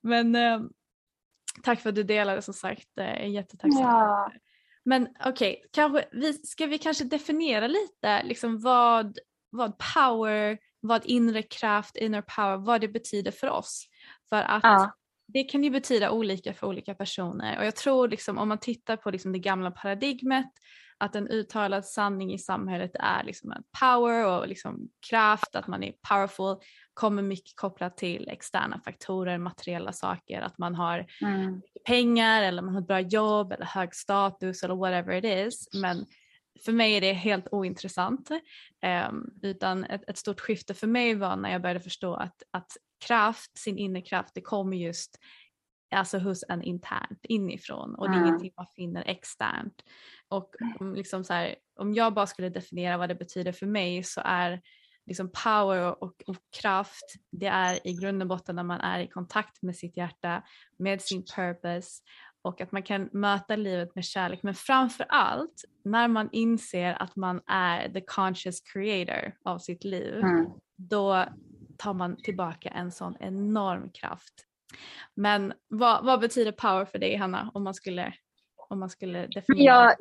[0.00, 0.70] Men um,
[1.62, 3.82] tack för att du delade som sagt, jag är jättetacksam.
[3.82, 4.32] Ja.
[4.84, 9.18] Men okej, okay, ska vi kanske definiera lite liksom vad,
[9.50, 13.88] vad power, vad inre kraft, inner power, vad det betyder för oss.
[14.28, 14.94] För att ja.
[15.26, 18.96] det kan ju betyda olika för olika personer och jag tror liksom om man tittar
[18.96, 20.52] på liksom det gamla paradigmet
[20.98, 25.82] att en uttalad sanning i samhället är liksom en power och liksom kraft, att man
[25.82, 26.56] är powerful,
[26.94, 31.62] kommer mycket kopplat till externa faktorer, materiella saker, att man har mm.
[31.86, 35.68] pengar eller man har ett bra jobb eller hög status eller whatever it is.
[35.72, 36.06] Men
[36.64, 38.30] för mig är det helt ointressant.
[39.10, 42.72] Um, utan ett, ett, stort skifte för mig var när jag började förstå att, att
[43.06, 45.18] kraft, sin inre kraft, det kommer just
[45.94, 48.28] alltså hos en internt inifrån och det är mm.
[48.28, 49.82] ingenting man finner externt.
[50.28, 50.54] Och
[50.94, 54.62] liksom så här, om jag bara skulle definiera vad det betyder för mig så är
[55.06, 59.08] liksom power och, och, kraft, det är i grund och botten när man är i
[59.08, 60.42] kontakt med sitt hjärta,
[60.78, 62.02] med sin purpose
[62.42, 64.42] och att man kan möta livet med kärlek.
[64.42, 70.14] Men framför allt när man inser att man är the conscious creator av sitt liv,
[70.14, 70.46] mm.
[70.76, 71.24] då
[71.78, 74.34] tar man tillbaka en sån enorm kraft.
[75.14, 78.14] Men vad, vad, betyder power för dig Hanna om man skulle,
[78.70, 79.74] om man skulle definiera?
[79.74, 79.94] Ja,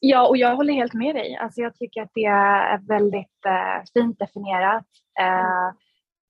[0.00, 1.36] ja, och jag håller helt med dig.
[1.36, 4.86] Alltså jag tycker att det är väldigt uh, fint definierat.
[5.20, 5.76] Uh,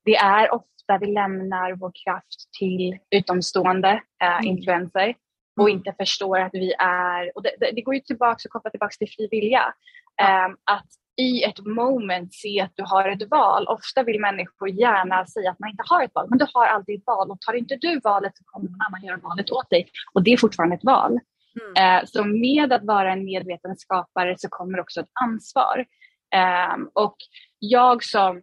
[0.04, 5.14] det är ofta vi lämnar vår kraft till utomstående uh, influenser
[5.60, 5.78] och Mm.
[5.78, 8.94] inte förstår att vi är, och det, det, det går ju tillbaka och kopplar tillbaka
[8.98, 9.74] till fri vilja.
[10.16, 10.24] Ja.
[10.24, 13.66] Ehm, att i ett moment se att du har ett val.
[13.68, 16.98] Ofta vill människor gärna säga att man inte har ett val, men du har alltid
[16.98, 19.88] ett val och tar inte du valet så kommer någon annan göra valet åt dig
[20.12, 21.18] och det är fortfarande ett val.
[21.60, 21.98] Mm.
[21.98, 25.86] Eh, så med att vara en medveten skapare så kommer också ett ansvar.
[26.34, 27.16] Ehm, och
[27.58, 28.42] jag som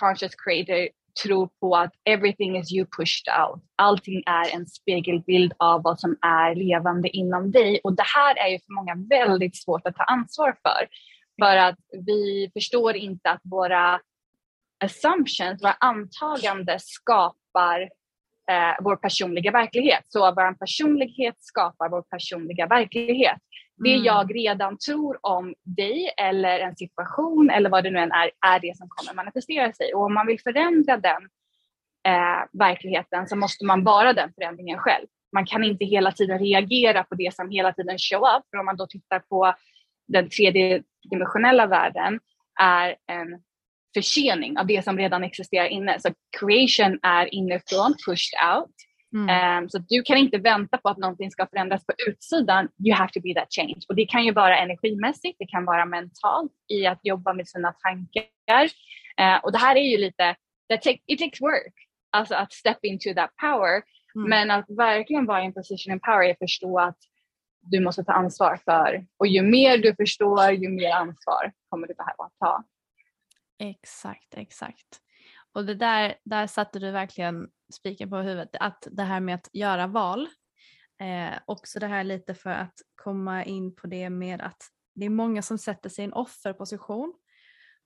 [0.00, 0.88] conscious creator
[1.22, 3.62] tror på att everything is you pushed out.
[3.76, 8.48] Allting är en spegelbild av vad som är levande inom dig och det här är
[8.48, 10.88] ju för många väldigt svårt att ta ansvar för.
[11.42, 14.00] För att vi förstår inte att våra
[14.84, 17.88] assumptions, våra antaganden skapar
[18.50, 20.04] eh, vår personliga verklighet.
[20.08, 23.38] Så vår personlighet skapar vår personliga verklighet.
[23.84, 24.04] Det Mm.
[24.04, 28.60] jag redan tror om dig eller en situation eller vad det nu än är, är
[28.60, 29.94] det som kommer manifestera sig.
[29.94, 31.22] Och om man vill förändra den
[32.08, 35.06] eh, verkligheten så måste man vara den förändringen själv.
[35.32, 38.42] Man kan inte hela tiden reagera på det som hela tiden show up.
[38.50, 39.54] För om man då tittar på
[40.08, 42.20] den tredje dimensionella världen
[42.60, 43.42] är en
[43.98, 46.00] försening av det som redan existerar inne.
[46.00, 46.08] Så
[46.40, 48.74] creation är inifrån, pushed out.
[49.14, 49.62] Mm.
[49.62, 52.68] Um, så du kan inte vänta på att någonting ska förändras på utsidan.
[52.86, 53.80] You have to be that change.
[53.88, 57.72] Och det kan ju vara energimässigt, det kan vara mentalt i att jobba med sina
[57.72, 58.64] tankar.
[59.20, 60.36] Uh, och det här är ju lite,
[60.70, 61.74] take, it takes work.
[62.10, 63.82] Alltså att step into that power.
[64.16, 64.30] Mm.
[64.30, 66.98] Men att verkligen vara i en position of power är att förstå att
[67.60, 69.06] du måste ta ansvar för.
[69.18, 72.64] Och ju mer du förstår, ju mer ansvar kommer du behöva ta.
[73.58, 75.00] Exakt, exakt.
[75.52, 79.48] Och det där, där satte du verkligen spiken på huvudet, att det här med att
[79.52, 80.28] göra val.
[81.00, 84.62] Eh, också det här lite för att komma in på det med att
[84.94, 87.14] det är många som sätter sig i en offerposition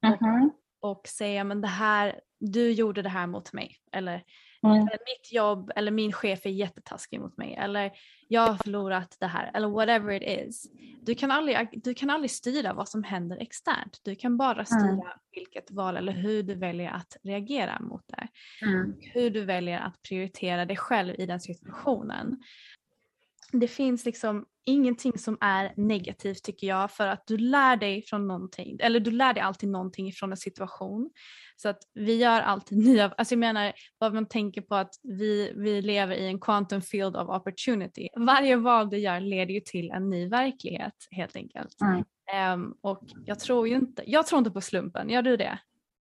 [0.06, 0.50] Mhm.
[0.80, 3.76] och säger men det här, du gjorde det här mot mig.
[3.92, 4.24] Eller
[4.62, 4.84] Mm.
[4.84, 7.92] mitt jobb eller min chef är jättetaskig mot mig eller
[8.28, 10.66] jag har förlorat det här eller whatever it is.
[11.02, 14.00] Du kan aldrig, du kan aldrig styra vad som händer externt.
[14.02, 18.28] Du kan bara styra vilket val eller hur du väljer att reagera mot det.
[18.66, 18.94] Mm.
[19.00, 22.42] Hur du väljer att prioritera dig själv i den situationen.
[23.52, 28.28] Det finns liksom ingenting som är negativt tycker jag för att du lär dig från
[28.28, 31.10] någonting eller du lär dig alltid någonting från en situation.
[31.56, 35.52] Så att vi gör alltid nya, alltså jag menar vad man tänker på att vi,
[35.56, 38.08] vi lever i en quantum field of opportunity.
[38.16, 41.80] Varje val du gör leder ju till en ny verklighet helt enkelt.
[41.80, 42.04] Mm.
[42.32, 45.58] Ehm, och jag tror ju inte, jag tror inte på slumpen, gör du det?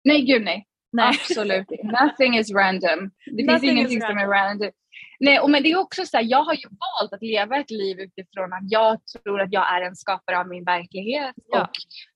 [0.04, 0.68] Nej, gud nej.
[0.92, 1.10] Nej.
[1.10, 1.68] Absolut.
[1.84, 3.12] Nothing is random.
[3.32, 4.72] Det finns ingenting som är random.
[5.20, 7.72] Nej, och men det är också så här, jag har ju valt att leva ett
[7.72, 11.36] liv utifrån att jag tror att jag är en skapare av min verklighet.
[11.48, 11.62] Ja.
[11.62, 11.70] Och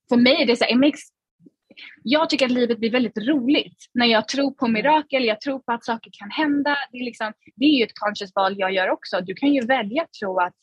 [0.09, 1.01] för mig är det så här, it makes,
[2.03, 5.71] jag tycker att livet blir väldigt roligt när jag tror på mirakel, jag tror på
[5.71, 6.77] att saker kan hända.
[6.91, 9.21] Det är, liksom, det är ju ett conscious val jag gör också.
[9.21, 10.53] Du kan ju välja att tro att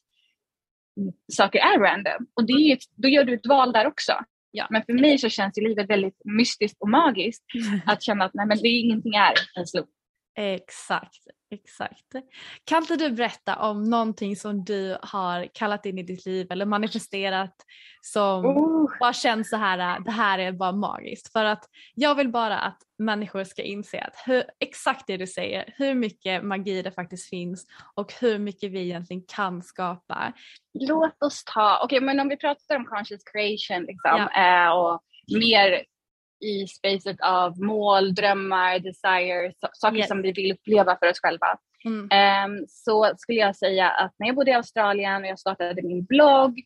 [1.32, 4.12] saker är random och det är ju ett, då gör du ett val där också.
[4.50, 4.66] Ja.
[4.70, 7.44] Men för mig så känns ju livet väldigt mystiskt och magiskt
[7.86, 9.88] att känna att nej, men det är ingenting är en slump.
[10.40, 12.04] Exakt, exakt.
[12.64, 16.66] Kan inte du berätta om någonting som du har kallat in i ditt liv eller
[16.66, 17.54] manifesterat
[18.00, 18.98] som Oh.
[19.00, 21.32] bara känns så här, det här är bara magiskt.
[21.32, 25.74] För att jag vill bara att människor ska inse att hur, exakt det du säger,
[25.76, 30.32] hur mycket magi det faktiskt finns och hur mycket vi egentligen kan skapa.
[30.74, 35.02] Låt oss ta, okej men om vi pratar om conscious creation liksom, eh, och
[35.38, 35.84] mer
[36.40, 40.08] i spacet av mål, drömmar, desires, saker Yes.
[40.08, 41.58] som vi vill uppleva för oss själva.
[41.84, 42.08] Mm.
[42.10, 46.04] Ehm, så skulle jag säga att när jag bodde i Australien och jag startade min
[46.04, 46.58] blogg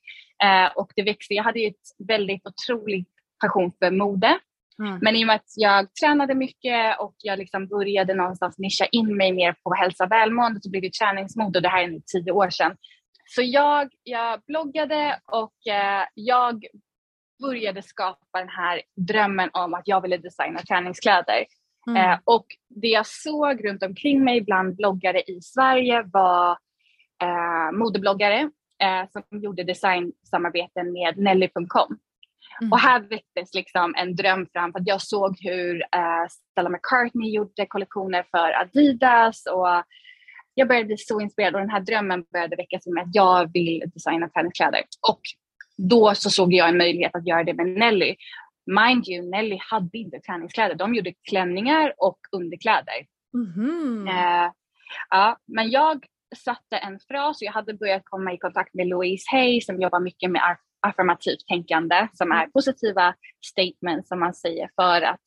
[0.45, 3.09] eh, och det växte, jag hade ju ett väldigt otroligt
[3.41, 4.39] passion för mode.
[4.79, 4.99] Mm.
[5.03, 9.17] Men i och med att jag tränade mycket och jag liksom började någonstans nischa in
[9.17, 12.01] mig mer på hälsa och välmående så blev det träningsmode och det här är nu
[12.07, 12.77] tio år sedan.
[13.27, 16.65] Så jag, jag bloggade och eh, jag
[17.43, 21.45] började skapa den här drömmen om att jag ville designa träningskläder.
[21.87, 22.11] Mm.
[22.11, 26.51] Eh, och det jag såg runt omkring mig bland bloggare i Sverige var
[27.23, 28.51] eh, modebloggare
[28.83, 31.99] eh, som gjorde designsamarbeten med Nelly.com.
[32.61, 32.73] Mm.
[32.73, 37.31] Och här väcktes liksom en dröm fram för att jag såg hur eh, Stella McCartney
[37.31, 39.85] gjorde kollektioner för Adidas och
[40.55, 43.83] jag började bli så inspirerad och den här drömmen började väckas mig att jag vill
[43.95, 44.81] designa träningskläder.
[45.11, 45.21] Och
[45.77, 48.17] då så såg jag en möjlighet att göra det med Nelly.
[48.67, 50.75] Mind you, Nelly hade inte träningskläder.
[50.75, 53.07] De gjorde klänningar och underkläder.
[53.35, 54.09] Mhm.
[54.09, 54.51] Eh,
[55.11, 56.07] ja, men jag
[56.37, 60.01] satte en fras och jag hade börjat komma i kontakt med Louise Hay som jobbar
[60.01, 65.21] mycket med aff- affirmativt tänkande som är positiva statements som man säger för att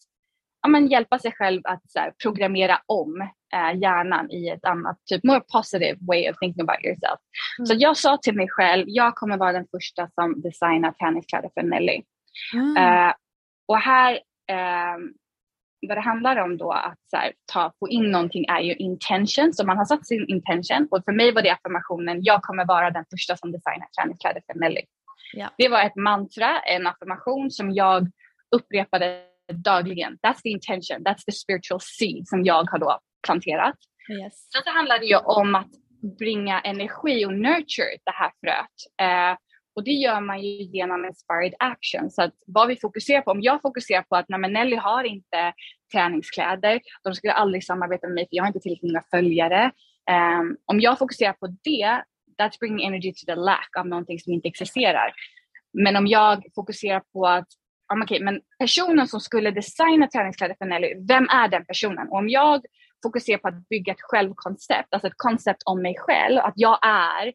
[0.65, 3.21] ja, men hjälpa sig själv att så här, programmera om
[3.53, 7.19] eh, hjärnan i ett annat, typ more positive way of thinking about yourself.
[7.59, 7.65] Mm.
[7.65, 11.63] Så jag sa till mig själv, jag kommer vara den första som designar träningskläder för
[11.63, 12.01] Nelly.
[12.53, 12.77] Mm.
[12.77, 13.13] Uh,
[13.67, 14.13] och här,
[14.51, 14.97] uh,
[15.87, 19.53] vad det handlar om då att så här, ta, få in någonting är ju intention,
[19.53, 22.91] så man har satt sin intention och för mig var det affirmationen, jag kommer vara
[22.91, 24.81] den första som designar träningskläder för Nelly.
[25.33, 25.49] Ja.
[25.57, 28.11] Det var ett mantra, en affirmation som jag
[28.55, 30.17] upprepade dagligen.
[30.21, 33.75] That's the intention, that's the spiritual seed som jag har då planterat.
[34.11, 34.51] Yes.
[34.53, 35.71] Sen så handlar det ju om att
[36.19, 38.77] bringa energi och nurture det här fröet.
[39.01, 39.37] Eh,
[39.75, 42.11] och det gör man ju genom inspired action.
[42.11, 45.53] Så att vad vi fokuserar på, om jag fokuserar på att nej, Nelly har inte
[45.93, 49.71] träningskläder, de skulle aldrig samarbeta med mig för jag har inte tillräckligt många följare.
[50.39, 52.03] Um, om jag fokuserar på det,
[52.39, 55.13] that's bringing energy to the lack av någonting som inte existerar.
[55.73, 57.47] Men om jag fokuserar på att
[57.93, 62.07] um, okay, men personen som skulle designa träningskläder för Nelly, vem är den personen?
[62.07, 62.65] Och om jag
[63.03, 67.33] fokuserar på att bygga ett självkoncept, alltså ett koncept om mig själv, att jag är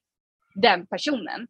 [0.55, 1.47] den personen.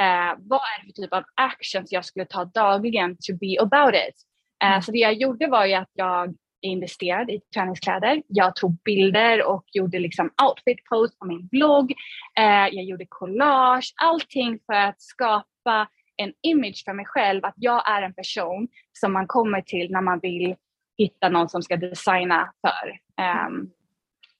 [0.00, 3.94] Eh, vad är det för typ av actions jag skulle ta dagligen to be about
[3.94, 4.14] it?
[4.62, 4.82] Eh, mm.
[4.82, 8.22] Så det jag gjorde var ju att jag investerade i träningskläder.
[8.26, 11.92] Jag tog bilder och gjorde liksom outfit post på min blogg.
[12.38, 17.90] Eh, jag gjorde collage, allting för att skapa en image för mig själv att jag
[17.90, 20.54] är en person som man kommer till när man vill
[20.98, 22.98] hitta någon som ska designa för.
[23.46, 23.70] Um,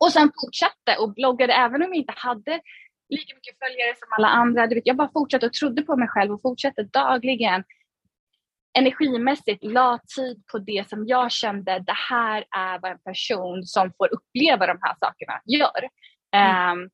[0.00, 2.60] och sen fortsatte och bloggade även om jag inte hade
[3.08, 4.66] lika mycket följare som alla andra.
[4.66, 7.64] Du vet, jag bara fortsatte och trodde på mig själv och fortsatte dagligen
[8.78, 13.92] energimässigt la tid på det som jag kände, det här är vad en person som
[13.98, 15.88] får uppleva de här sakerna gör.
[16.36, 16.78] Mm.
[16.78, 16.90] Um,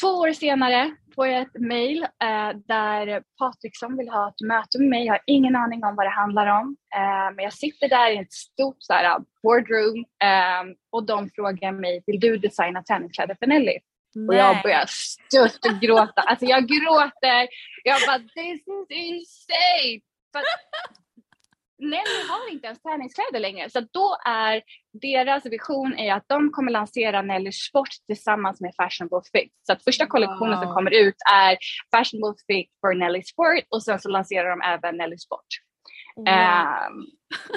[0.00, 4.88] två år senare får jag ett mail uh, där Patriksson vill ha ett möte med
[4.88, 5.06] mig.
[5.06, 6.76] Jag har ingen aning om vad det handlar om.
[6.96, 11.72] Uh, men jag sitter där i ett stort så här, boardroom um, och de frågar
[11.72, 13.78] mig, vill du designa träningskläder för Nelly?
[14.14, 14.28] Nej.
[14.28, 16.20] Och jag börjar stört och gråta.
[16.20, 17.48] Alltså jag gråter.
[17.84, 20.00] Jag bara, this is insane!
[20.32, 20.42] För
[21.80, 23.70] Nelly har inte ens träningskläder längre.
[23.70, 24.62] Så då är
[24.92, 29.52] deras vision är att de kommer lansera Nelly Sport tillsammans med Fashionable Fit.
[29.66, 30.62] Så att första kollektionen wow.
[30.62, 31.58] som kommer ut är
[31.94, 35.46] Fashionable Fit for Nelly Sport och sen så lanserar de även Nelly Sport.
[36.16, 36.26] Wow.
[36.28, 37.06] Um,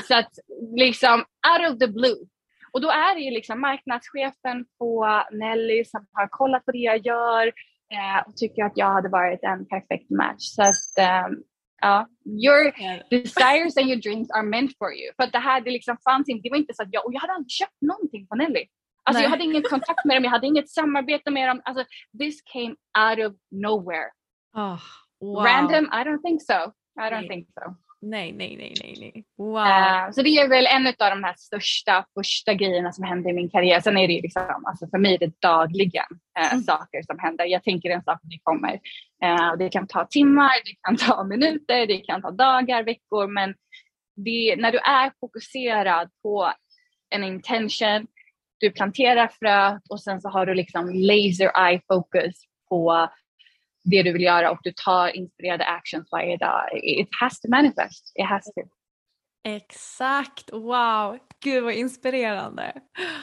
[0.08, 0.32] så att
[0.76, 2.28] liksom out of the blue
[2.74, 7.06] och då är det ju liksom marknadschefen på Nelly som har kollat på det jag
[7.06, 7.48] gör
[7.96, 10.40] eh, och tycker att jag hade varit en perfekt match.
[10.40, 11.44] Så att, um,
[11.84, 12.72] ja, your
[13.10, 15.13] desires and your dreams are meant for you.
[15.17, 17.13] För att det här, det liksom fanns inte, det var inte så att jag, och
[17.13, 18.65] jag hade aldrig köpt någonting på Nelly.
[19.06, 19.24] Alltså Nej.
[19.24, 21.62] jag hade ingen kontakt med dem, jag hade inget samarbete med dem.
[21.65, 21.86] Alltså
[22.19, 24.10] this came out of nowhere.
[24.56, 24.80] Oh,
[25.19, 25.43] wow.
[25.46, 25.86] Random?
[25.86, 26.60] I don't think so.
[27.06, 27.76] I don't think so.
[28.06, 29.26] Nej, nej, nej, nej, nej.
[29.38, 29.58] Wow.
[29.58, 33.34] Uh, så det är väl en av de här största första grejerna som hände i
[33.34, 33.80] min karriär.
[33.80, 36.06] Sen är det liksom, alltså för mig är det dagligen
[36.39, 36.63] uh, mm.
[36.63, 37.46] saker som händer.
[37.46, 38.74] Jag tänker en sak det kommer.
[39.26, 43.28] Uh, det kan ta timmar, det kan ta minuter, det kan ta dagar, veckor.
[43.28, 43.54] Men
[44.16, 46.54] det, när du är fokuserad på
[47.10, 48.08] en intention,
[48.60, 52.36] du planterar fröet och sen så har du liksom laser eye focus
[52.70, 53.10] på
[53.84, 56.69] det du vill göra och du tar inspirerade actions varje dag.
[56.84, 58.12] It has to manifest.
[58.19, 58.62] It has to.
[59.46, 62.74] Exakt, wow, gud vad inspirerande.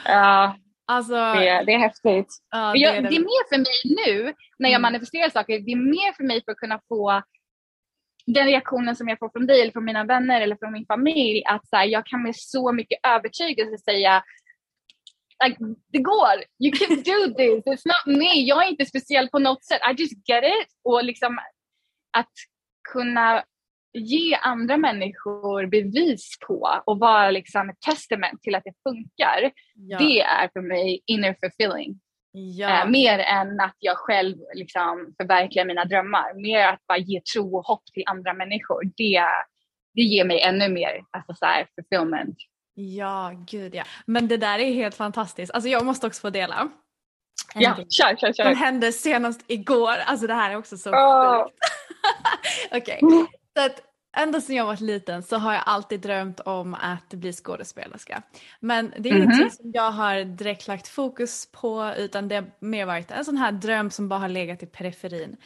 [0.05, 0.55] Ja,
[0.87, 2.27] alltså, det, är, det är häftigt.
[2.51, 3.09] Ja, det, jag, är det.
[3.09, 4.81] det, är mer för mig nu när jag mm.
[4.81, 7.21] manifesterar saker, det är mer för mig för att kunna få
[8.25, 11.43] den reaktionen som jag får från dig eller från mina vänner eller från min familj
[11.45, 14.23] att så här, jag kan med så mycket övertygelse säga
[15.43, 16.43] like, det går.
[16.59, 17.65] You can do this.
[17.65, 18.41] It's not me.
[18.41, 19.81] Jag är inte speciell på något sätt.
[19.91, 20.67] I just get it.
[20.83, 21.39] Och liksom
[22.17, 22.31] att
[22.91, 23.43] kunna
[23.93, 29.51] ge andra människor bevis på och vara liksom ett testament till att det funkar.
[29.75, 29.97] Ja.
[29.97, 31.99] Det är för mig inner fulfilling.
[32.31, 32.83] Ja.
[32.83, 36.33] Eh, mer än att jag själv liksom förverkligar mina drömmar.
[36.41, 38.83] Mer att bara ge tro och hopp till andra människor.
[38.97, 39.23] Det,
[39.93, 42.37] det ger mig ännu mer alltså så här, fulfillment.
[42.81, 43.83] Ja, gud ja.
[44.05, 45.51] Men det där är helt fantastiskt.
[45.51, 46.69] Alltså jag måste också få dela.
[47.55, 48.43] Ja, kör, kör, kör.
[48.43, 49.95] Som hände senast igår.
[50.05, 51.45] Alltså det här är också så oh.
[52.71, 53.25] Okej, okay.
[53.57, 53.81] så att
[54.17, 58.21] ända sedan jag var liten så har jag alltid drömt om att bli skådespelerska.
[58.59, 59.33] Men det är mm -hmm.
[59.33, 63.37] ingenting som jag har direkt lagt fokus på utan det har mer varit en sån
[63.37, 65.37] här dröm som bara har legat i periferin.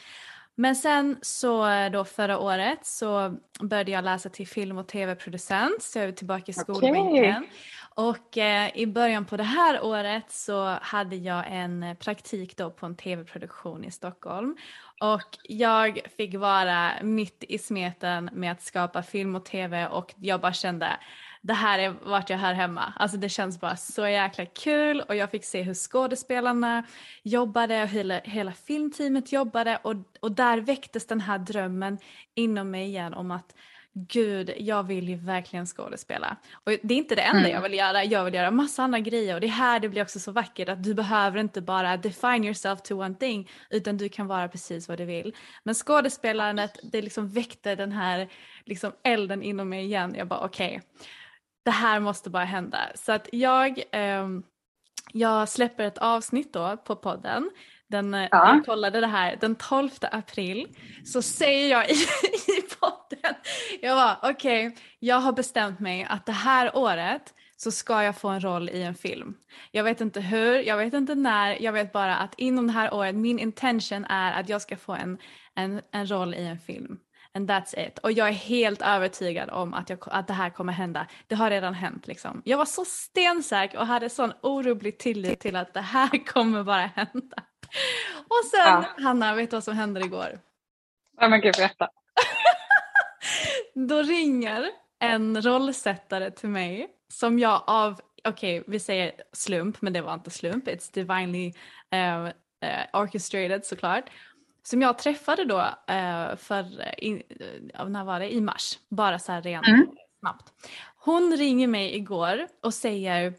[0.56, 6.00] Men sen så då förra året så började jag läsa till film och tv-producent så
[6.00, 7.10] jag är tillbaka i skolbänken.
[7.10, 7.50] Okay.
[7.96, 12.86] Och eh, i början på det här året så hade jag en praktik då på
[12.86, 14.58] en tv-produktion i Stockholm.
[15.02, 20.42] Och jag fick vara mitt i smeten med att skapa film och tv och jag
[20.42, 20.90] bara kände
[21.46, 22.94] det här är vart jag hör hemma.
[22.96, 26.84] Alltså det känns bara så jäkla kul och jag fick se hur skådespelarna
[27.24, 31.98] jobbade och hela, hela filmteamet jobbade och, och där väcktes den här drömmen
[32.36, 33.56] inom mig igen om att
[33.94, 36.38] gud, jag vill ju verkligen skådespela.
[36.54, 37.52] Och det är inte det enda mm.
[37.52, 40.02] jag vill göra, jag vill göra massa andra grejer och det är här det blir
[40.02, 44.10] också så vackert att du behöver inte bara define yourself to one thing utan du
[44.10, 45.36] kan vara precis vad du vill.
[45.64, 48.30] Men skådespelandet, det liksom väckte den här
[48.66, 50.16] liksom elden inom mig igen.
[50.18, 51.08] Jag bara okej, okay,
[51.66, 52.80] det här måste bara hända.
[52.96, 54.28] Så att jag, eh,
[55.14, 57.50] jag släpper ett avsnitt då på podden
[57.88, 58.28] den, ja.
[58.32, 60.68] jag kollade det här den 12 april
[61.06, 61.94] så säger jag i,
[62.48, 63.36] i podden,
[63.82, 68.18] jag var okej, okay, jag har bestämt mig att det här året så ska jag
[68.18, 69.36] få en roll i en film.
[69.72, 72.94] Jag vet inte hur, jag vet inte när, jag vet bara att inom det här
[72.94, 75.18] året, min intention är att jag ska få en,
[75.56, 77.00] en, en roll i en film.
[77.36, 77.98] And that's it.
[77.98, 81.08] Och jag är helt övertygad om att, jag, att det här kommer hända.
[81.28, 82.42] Det har redan hänt liksom.
[82.46, 86.86] Jag var så stensäker och hade sån orubblig tillit till att det här kommer bara
[86.96, 87.44] hända.
[88.28, 88.86] Och sen ja.
[88.98, 90.40] Hanna, vet du vad som hände igår?
[91.18, 91.90] Ja men gud berätta.
[93.88, 94.66] Då ringer
[95.00, 100.14] en rollsättare till mig som jag av, okej okay, vi säger slump men det var
[100.14, 101.54] inte slump, it's divinely
[101.94, 104.10] uh, uh, orchestrated såklart.
[104.68, 107.24] Som jag träffade då uh, för, in,
[107.88, 109.88] när var det, i mars, bara så här rent mm.
[110.20, 110.54] snabbt.
[110.96, 113.34] Hon ringer mig igår och säger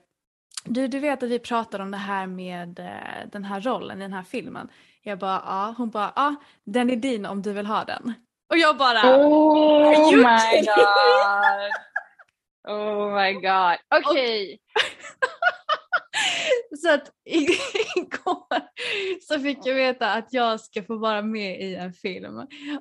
[0.64, 2.90] du, du vet att vi pratade om det här med
[3.32, 4.68] den här rollen i den här filmen.
[5.02, 8.14] Jag bara ja, hon bara ja, den är din om du vill ha den.
[8.50, 11.70] Och jag bara Oh my god.
[12.68, 13.76] Oh my god.
[13.94, 14.44] Okej.
[14.44, 14.58] Okay.
[16.82, 18.60] så att igår
[19.28, 22.38] så fick jag veta att jag ska få vara med i en film.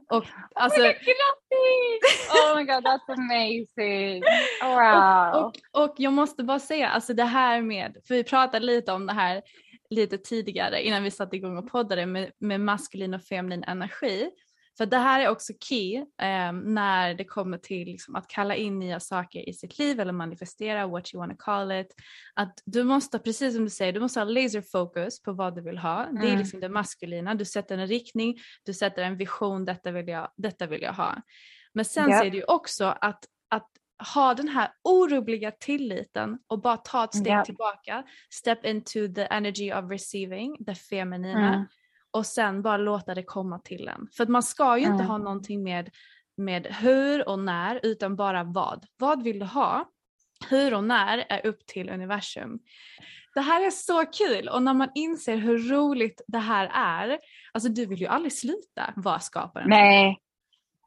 [0.10, 0.26] Och
[0.56, 0.82] alltså...
[0.82, 4.24] Oh my god, that's amazing!
[4.64, 5.42] Wow!
[5.42, 8.92] Och, och, och, jag måste bara säga, alltså det här med, för vi pratade lite
[8.92, 9.42] om det här
[9.90, 14.30] lite tidigare innan vi satte igång och poddade med, med maskulin och feminin energi.
[14.78, 18.80] Så det här är också key eh, när det kommer till liksom, att kalla in
[18.80, 21.96] nya saker i sitt liv eller manifestera, what you wanna call it.
[22.34, 25.62] Att du måste, precis som du säger, du måste ha laser focus på vad du
[25.62, 26.04] vill ha.
[26.04, 26.16] Mm.
[26.16, 26.40] Det är mm.
[26.40, 30.68] liksom det maskulina, du sätter en riktning, du sätter en vision, detta vill jag, detta
[30.68, 31.16] vill jag ha.
[31.74, 32.20] Men sen yep.
[32.20, 33.70] så är det ju också att, att
[34.14, 37.46] ha den här orubbliga tilliten och bara ta ett steg yep.
[37.46, 41.54] tillbaka, step into the energy of receiving, det feminina.
[41.54, 41.66] Mm
[42.16, 44.08] och sen bara låta det komma till en.
[44.18, 45.08] För att man ska ju inte mm.
[45.08, 45.90] ha någonting med,
[46.38, 48.86] med hur och när utan bara vad.
[48.98, 49.90] Vad vill du ha?
[50.50, 52.60] Hur och när är upp till universum.
[53.34, 57.20] Det här är så kul och när man inser hur roligt det här är,
[57.52, 59.70] alltså du vill ju aldrig sluta vara skaparen.
[59.70, 60.20] Nej,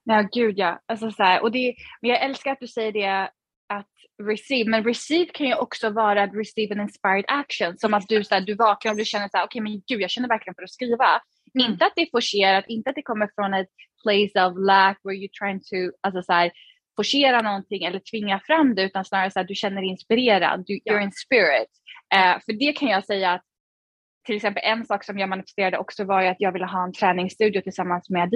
[0.04, 0.80] nej gud ja.
[0.86, 3.30] Alltså så här, och det, men jag älskar att du säger det
[3.68, 3.86] att
[4.22, 7.78] receive, men receive kan ju också vara att receive an inspired action.
[7.78, 9.82] Som att du, så här, du vaknar och du känner så här, okej okay, men
[9.86, 11.20] gud jag känner verkligen för att skriva.
[11.54, 11.72] Mm.
[11.72, 13.68] Inte att det är forcerat, inte att det kommer från ett
[14.02, 16.50] place of lack where you're trying to, alltså så här,
[16.96, 20.80] forcera någonting eller tvinga fram det utan snarare så att du känner dig inspirerad, du,
[20.84, 20.94] ja.
[20.94, 21.70] you're in spirit.
[22.14, 23.42] Uh, för det kan jag säga att
[24.26, 26.92] till exempel en sak som jag manifesterade också var ju att jag ville ha en
[26.92, 28.30] träningsstudio tillsammans med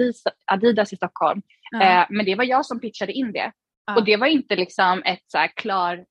[0.45, 1.41] Adidas, i Stockholm.
[1.75, 1.99] Mm.
[1.99, 3.51] Uh, men det var jag som pitchade in det.
[3.85, 3.95] Ja.
[3.95, 6.05] Och det var inte liksom ett så här klar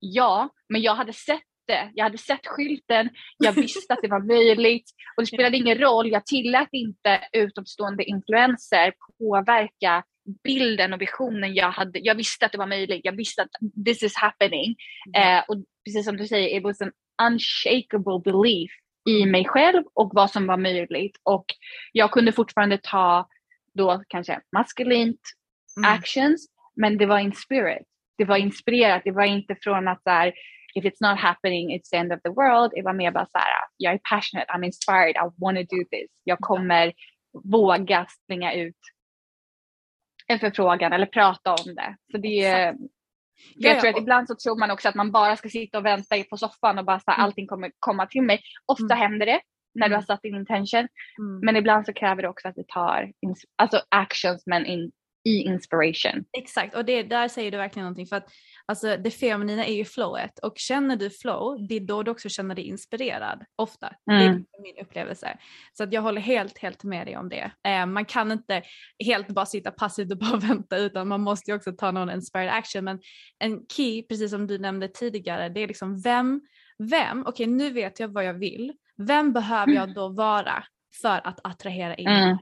[0.00, 1.90] ja, men jag hade sett det.
[1.94, 6.10] Jag hade sett skylten, jag visste att det var möjligt och det spelade ingen roll.
[6.10, 10.04] Jag tillät inte utomstående influenser påverka
[10.44, 11.98] bilden och visionen jag hade.
[11.98, 13.00] Jag visste att det var möjligt.
[13.04, 13.50] Jag visste att
[13.84, 14.76] this is happening.
[15.14, 15.38] Mm.
[15.38, 16.92] Eh, och precis som du säger, it was an
[17.22, 18.70] unshakable belief
[19.08, 21.20] i mig själv och vad som var möjligt.
[21.22, 21.44] Och
[21.92, 23.28] jag kunde fortfarande ta
[23.74, 25.20] då kanske maskulint
[25.76, 25.92] mm.
[25.92, 26.48] actions
[26.80, 27.86] men det var in spirit.
[28.18, 29.02] Det var inspirerat.
[29.04, 30.32] Det var inte från att så här,
[30.74, 32.72] if it's not happening it's the end of the world.
[32.74, 35.84] Det var mer bara så här, jag är passionate, I'm inspired, I want to do
[35.90, 36.10] this.
[36.24, 36.92] Jag kommer
[37.44, 38.76] våga slänga ut
[40.26, 41.96] en förfrågan eller prata om det.
[42.12, 42.76] Så det är,
[43.54, 46.24] jag tror att ibland så tror man också att man bara ska sitta och vänta
[46.30, 47.24] på soffan och bara så här, mm.
[47.24, 48.42] allting kommer komma till mig.
[48.66, 48.98] Ofta mm.
[48.98, 49.40] händer det
[49.74, 50.06] när du har mm.
[50.06, 50.88] satt din intention.
[51.18, 51.40] Mm.
[51.42, 53.12] Men ibland så kräver det också att det tar
[53.56, 54.92] alltså actions men in,
[55.28, 56.24] i inspiration.
[56.38, 58.28] Exakt och det, där säger du verkligen någonting för att
[58.66, 62.28] alltså, det feminina är ju flowet och känner du flow det är då du också
[62.28, 63.86] känner dig inspirerad ofta.
[63.86, 64.18] Mm.
[64.18, 64.44] Det är mm.
[64.62, 65.38] min upplevelse.
[65.72, 67.50] Så att jag håller helt helt med dig om det.
[67.68, 68.62] Eh, man kan inte
[69.04, 72.48] helt bara sitta passivt och bara vänta utan man måste ju också ta någon inspired
[72.48, 73.00] action men
[73.38, 76.40] en key precis som du nämnde tidigare det är liksom vem,
[76.78, 80.64] vem, okej okay, nu vet jag vad jag vill, vem behöver jag då vara
[81.02, 82.38] för att attrahera in mm.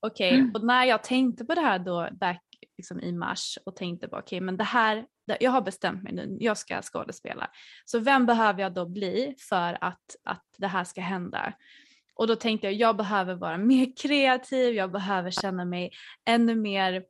[0.00, 0.38] Okej, okay.
[0.38, 0.54] mm.
[0.54, 2.42] och när jag tänkte på det här då back
[2.76, 5.06] liksom i mars och tänkte bara okej okay, men det här,
[5.40, 7.50] jag har bestämt mig nu, jag ska skådespela.
[7.84, 11.52] Så vem behöver jag då bli för att, att det här ska hända?
[12.14, 15.90] Och då tänkte jag jag behöver vara mer kreativ, jag behöver känna mig
[16.24, 17.04] ännu mer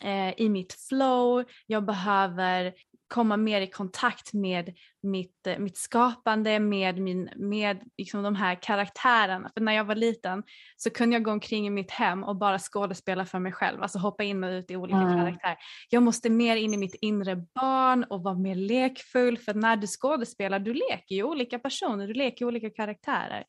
[0.00, 2.74] eh, i mitt flow, jag behöver
[3.14, 8.62] komma mer i kontakt med mitt, eh, mitt skapande, med, min, med liksom de här
[8.62, 9.50] karaktärerna.
[9.54, 10.42] För när jag var liten
[10.76, 13.98] så kunde jag gå omkring i mitt hem och bara skådespela för mig själv, alltså
[13.98, 15.18] hoppa in och ut i olika mm.
[15.18, 15.56] karaktärer.
[15.90, 19.86] Jag måste mer in i mitt inre barn och vara mer lekfull för när du
[19.86, 23.44] skådespelar, du leker ju olika personer, du leker olika karaktärer.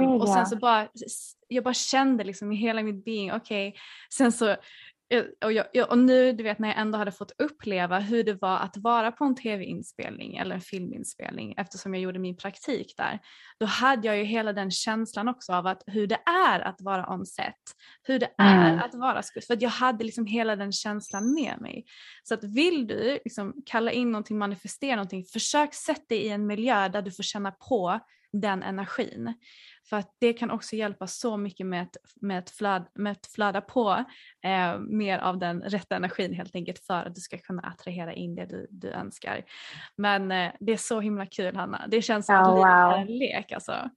[0.00, 0.88] Um, och sen så bara,
[1.48, 3.80] jag bara kände liksom i hela mitt being, okej, okay.
[4.14, 4.56] sen så
[5.44, 8.58] och, jag, och nu, du vet när jag ändå hade fått uppleva hur det var
[8.58, 13.18] att vara på en tv-inspelning eller en filminspelning eftersom jag gjorde min praktik där.
[13.60, 17.12] Då hade jag ju hela den känslan också av att hur det är att vara
[17.12, 17.54] on set.
[18.02, 18.78] Hur det är mm.
[18.78, 19.58] att vara skådespelare.
[19.58, 21.84] För jag hade liksom hela den känslan med mig.
[22.22, 26.46] Så att vill du liksom kalla in någonting, manifestera någonting, försök sätta dig i en
[26.46, 28.00] miljö där du får känna på
[28.32, 29.34] den energin.
[29.88, 33.26] För att det kan också hjälpa så mycket med att, med att, flöda, med att
[33.26, 34.04] flöda på
[34.44, 38.34] eh, mer av den rätta energin helt enkelt för att du ska kunna attrahera in
[38.34, 39.44] det du, du önskar.
[39.96, 41.84] Men eh, det är så himla kul Hanna.
[41.88, 42.92] Det känns som oh, att livet wow.
[42.92, 43.90] är en lek alltså.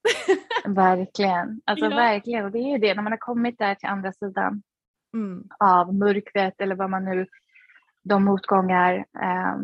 [0.66, 1.96] verkligen, alltså ja.
[1.96, 2.46] verkligen.
[2.46, 4.64] Och det är ju det när man har kommit där till andra sidan
[5.14, 5.44] mm.
[5.60, 7.28] av mörkret eller vad man nu,
[8.04, 9.56] de motgångar eh,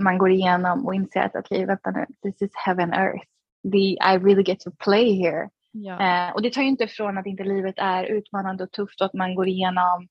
[0.00, 3.24] man går igenom och inser att okej, okay, vänta nu, this is heaven earth
[3.70, 5.48] the, I really get to play here.
[5.72, 6.28] Ja.
[6.28, 9.06] Eh, och det tar ju inte ifrån att inte livet är utmanande och tufft och
[9.06, 10.08] att man går igenom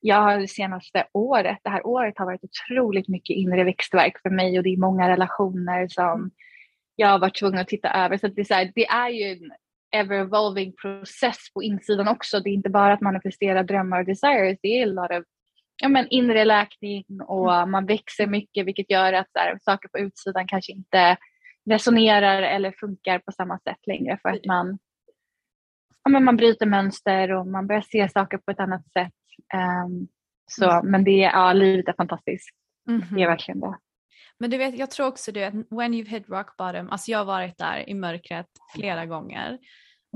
[0.00, 4.30] jag har det senaste året, det här året har varit otroligt mycket inre växtverk för
[4.30, 6.30] mig och det är många relationer som
[6.96, 8.18] jag har varit tvungen att titta över.
[8.18, 9.52] Så, det, är så här, det är ju en
[9.90, 12.40] ever-evolving process på insidan också.
[12.40, 15.24] Det är inte bara att manifestera drömmar och desires, det är en lot of
[15.82, 17.70] ja, men inre läkning och mm.
[17.70, 21.16] man växer mycket vilket gör att här, saker på utsidan kanske inte
[21.70, 24.78] resonerar eller funkar på samma sätt längre för att man,
[26.04, 29.12] ja, men man bryter mönster och man börjar se saker på ett annat sätt.
[29.84, 30.08] Um,
[30.46, 30.90] så, mm.
[30.90, 32.48] Men det är, ja, livet är fantastiskt.
[32.88, 33.14] Mm -hmm.
[33.14, 33.78] Det är verkligen det.
[34.38, 37.18] Men du vet, jag tror också det att when you've hit rock bottom, alltså jag
[37.18, 39.58] har varit där i mörkret flera gånger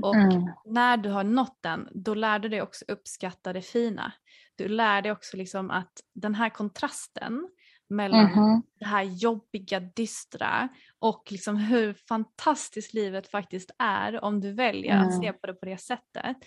[0.01, 0.43] och mm.
[0.65, 4.13] när du har nått den, då lär du dig också uppskatta det fina.
[4.55, 7.49] Du lär dig också liksom att den här kontrasten
[7.91, 8.61] mellan mm -hmm.
[8.79, 10.69] det här jobbiga, dystra
[10.99, 15.07] och liksom hur fantastiskt livet faktiskt är om du väljer mm.
[15.07, 16.37] att se på det på det sättet.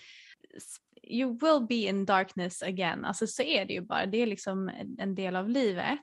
[1.03, 4.71] You will be in darkness again, alltså så är det ju bara, det är liksom
[4.99, 6.01] en del av livet.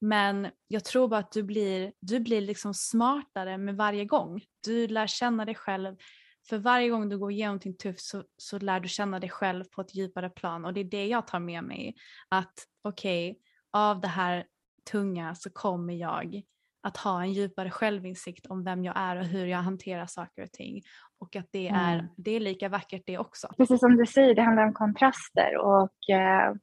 [0.00, 4.40] Men jag tror bara att du blir, du blir liksom smartare med varje gång.
[4.64, 5.96] Du lär känna dig själv.
[6.48, 9.64] För varje gång du går igenom någonting tufft så, så lär du känna dig själv
[9.64, 11.94] på ett djupare plan och det är det jag tar med mig.
[12.28, 14.46] Att okej, okay, av det här
[14.84, 16.42] tunga så kommer jag
[16.82, 20.52] att ha en djupare självinsikt om vem jag är och hur jag hanterar saker och
[20.52, 20.82] ting.
[21.18, 22.06] Och att det är, mm.
[22.16, 23.48] det är lika vackert det också.
[23.56, 26.54] Precis som du säger, det handlar om kontraster och eh,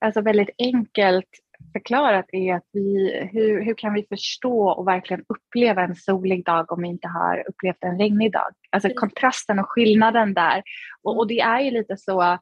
[0.00, 1.28] alltså väldigt enkelt
[1.72, 6.72] förklarat är att vi, hur, hur kan vi förstå och verkligen uppleva en solig dag
[6.72, 8.52] om vi inte har upplevt en regnig dag?
[8.70, 8.96] Alltså mm.
[8.96, 10.62] kontrasten och skillnaden där.
[11.02, 12.38] Och, och det är ju lite så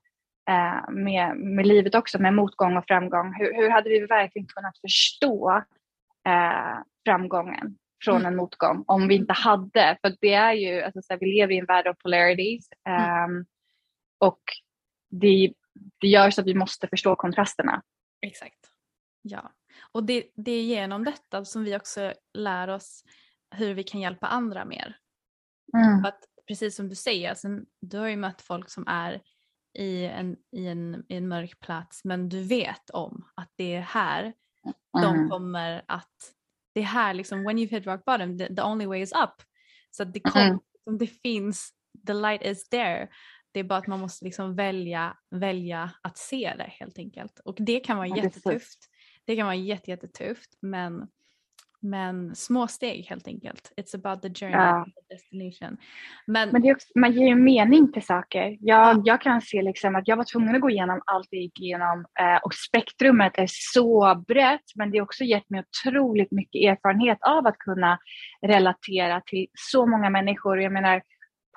[0.88, 3.34] med, med livet också, med motgång och framgång.
[3.34, 5.62] Hur, hur hade vi verkligen kunnat förstå
[6.28, 8.26] eh, framgången från mm.
[8.26, 11.54] en motgång om vi inte hade, för det är ju, alltså, så här, vi lever
[11.54, 13.30] i en värld av polarities mm.
[13.30, 13.46] um,
[14.18, 14.42] och
[15.10, 15.52] det,
[16.00, 17.82] det gör så att vi måste förstå kontrasterna.
[18.26, 18.70] Exakt.
[19.22, 19.52] Ja,
[19.92, 23.04] och det, det är genom detta som vi också lär oss
[23.54, 24.96] hur vi kan hjälpa andra mer.
[25.76, 26.04] Mm.
[26.04, 27.48] Att, precis som du säger, alltså,
[27.80, 29.20] du har ju mött folk som är
[29.78, 33.80] i en, i, en, i en mörk plats men du vet om att det är
[33.80, 34.34] här mm.
[35.02, 36.32] de kommer att,
[36.74, 39.42] det är här liksom when you've hit rock bottom the, the only way is up.
[39.90, 40.98] Så det, kom, mm.
[40.98, 41.70] det finns,
[42.06, 43.08] the light is there.
[43.52, 47.40] Det är bara att man måste liksom välja, välja att se det helt enkelt.
[47.44, 48.88] Och det kan vara ja, jättetufft.
[49.24, 51.08] Det kan vara jättetufft men
[51.82, 53.72] men små steg helt enkelt.
[53.76, 54.86] It's about the journey, ja.
[55.08, 55.76] the destination.
[56.26, 58.56] Men, men också, man ger ju mening till saker.
[58.60, 59.02] Jag, ja.
[59.04, 62.04] jag kan se liksom att jag var tvungen att gå igenom allt jag gick igenom
[62.20, 67.18] eh, och spektrumet är så brett men det har också gett mig otroligt mycket erfarenhet
[67.20, 67.98] av att kunna
[68.46, 70.60] relatera till så många människor.
[70.60, 71.02] Jag menar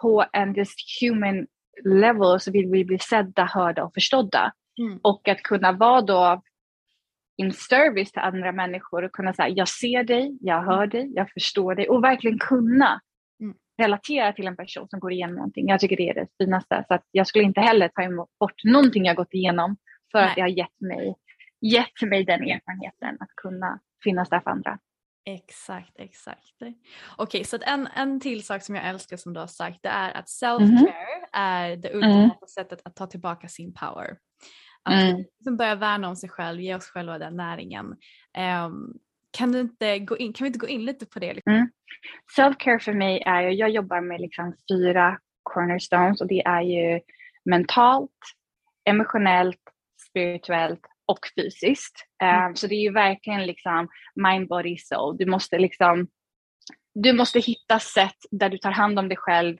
[0.01, 1.47] på en just human
[1.83, 4.53] level så vill vi bli sedda, hörda och förstådda.
[4.79, 4.99] Mm.
[5.01, 6.41] Och att kunna vara då
[7.37, 10.89] in service till andra människor och kunna säga jag ser dig, jag hör mm.
[10.89, 13.01] dig, jag förstår dig och verkligen kunna
[13.41, 13.55] mm.
[13.81, 15.67] relatera till en person som går igenom någonting.
[15.67, 16.85] Jag tycker det är det finaste.
[16.87, 19.77] Så att jag skulle inte heller ta bort någonting jag gått igenom
[20.11, 20.29] för Nej.
[20.29, 21.15] att det har gett mig,
[21.61, 24.79] gett mig den erfarenheten att kunna finnas där för andra.
[25.25, 26.55] Exakt, exakt.
[26.61, 26.75] Okej,
[27.17, 30.17] okay, så en, en till sak som jag älskar som du har sagt det är
[30.17, 30.93] att self-care mm.
[31.33, 32.47] är det ultimata mm.
[32.55, 34.17] sättet att ta tillbaka sin power.
[34.83, 35.17] Att mm.
[35.17, 37.85] liksom börja värna om sig själv, ge oss själva den näringen.
[38.65, 38.93] Um,
[39.31, 41.41] kan, du inte gå in, kan vi inte gå in lite på det?
[41.45, 41.69] Mm.
[42.37, 46.99] Self-care för mig är ju, jag jobbar med liksom fyra cornerstones och det är ju
[47.45, 48.11] mentalt,
[48.85, 49.61] emotionellt,
[50.09, 52.07] spirituellt och fysiskt.
[52.23, 52.45] Mm.
[52.45, 55.17] Um, så det är ju verkligen liksom mind, body, soul.
[55.17, 56.07] Du måste liksom
[56.95, 59.57] du måste hitta sätt där du tar hand om dig själv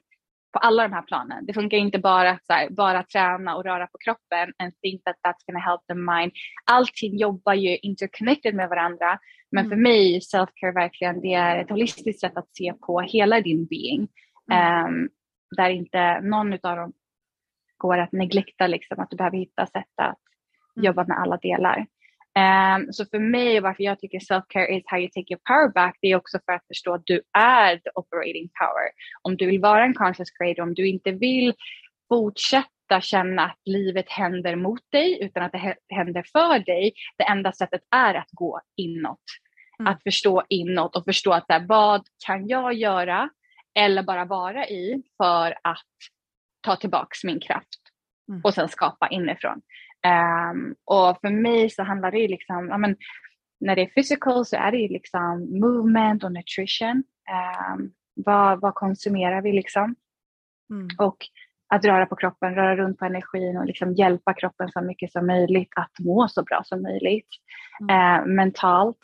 [0.54, 1.46] på alla de här planen.
[1.46, 5.16] Det funkar inte bara att här, bara träna och röra på kroppen and think that
[5.26, 6.32] that's gonna help the mind.
[6.64, 9.18] Allting jobbar ju interconnected med varandra.
[9.50, 9.82] Men för mm.
[9.82, 14.08] mig self-care verkligen, det är ett holistiskt sätt att se på hela din being.
[14.52, 15.08] Um,
[15.56, 16.92] där inte någon av dem
[17.76, 20.18] går att neglekta, liksom, att du behöver hitta sätt att
[20.76, 20.86] mm.
[20.86, 21.86] jobba med alla delar.
[22.38, 25.98] Um, så för mig, varför jag tycker self-care is how you take your power back,
[26.00, 28.90] det är också för att förstå att du är the operating power.
[29.22, 31.54] Om du vill vara en conscious creator, om du inte vill
[32.08, 37.52] fortsätta känna att livet händer mot dig utan att det händer för dig, det enda
[37.52, 39.22] sättet är att gå inåt.
[39.78, 39.92] Mm.
[39.92, 43.30] Att förstå inåt och förstå att där, vad kan jag göra
[43.74, 45.86] eller bara vara i för att
[46.60, 47.80] ta tillbaks min kraft
[48.28, 48.40] mm.
[48.44, 49.60] och sen skapa inifrån.
[50.04, 52.96] Um, och för mig så handlar det liksom, ja, men,
[53.60, 57.02] när det är physical så är det liksom movement och nutrition.
[57.76, 59.94] Um, vad, vad konsumerar vi liksom?
[60.70, 60.88] Mm.
[60.98, 61.16] Och
[61.68, 65.26] att röra på kroppen, röra runt på energin och liksom hjälpa kroppen så mycket som
[65.26, 67.28] möjligt att må så bra som möjligt.
[67.80, 68.20] Mm.
[68.20, 68.98] Uh, mentalt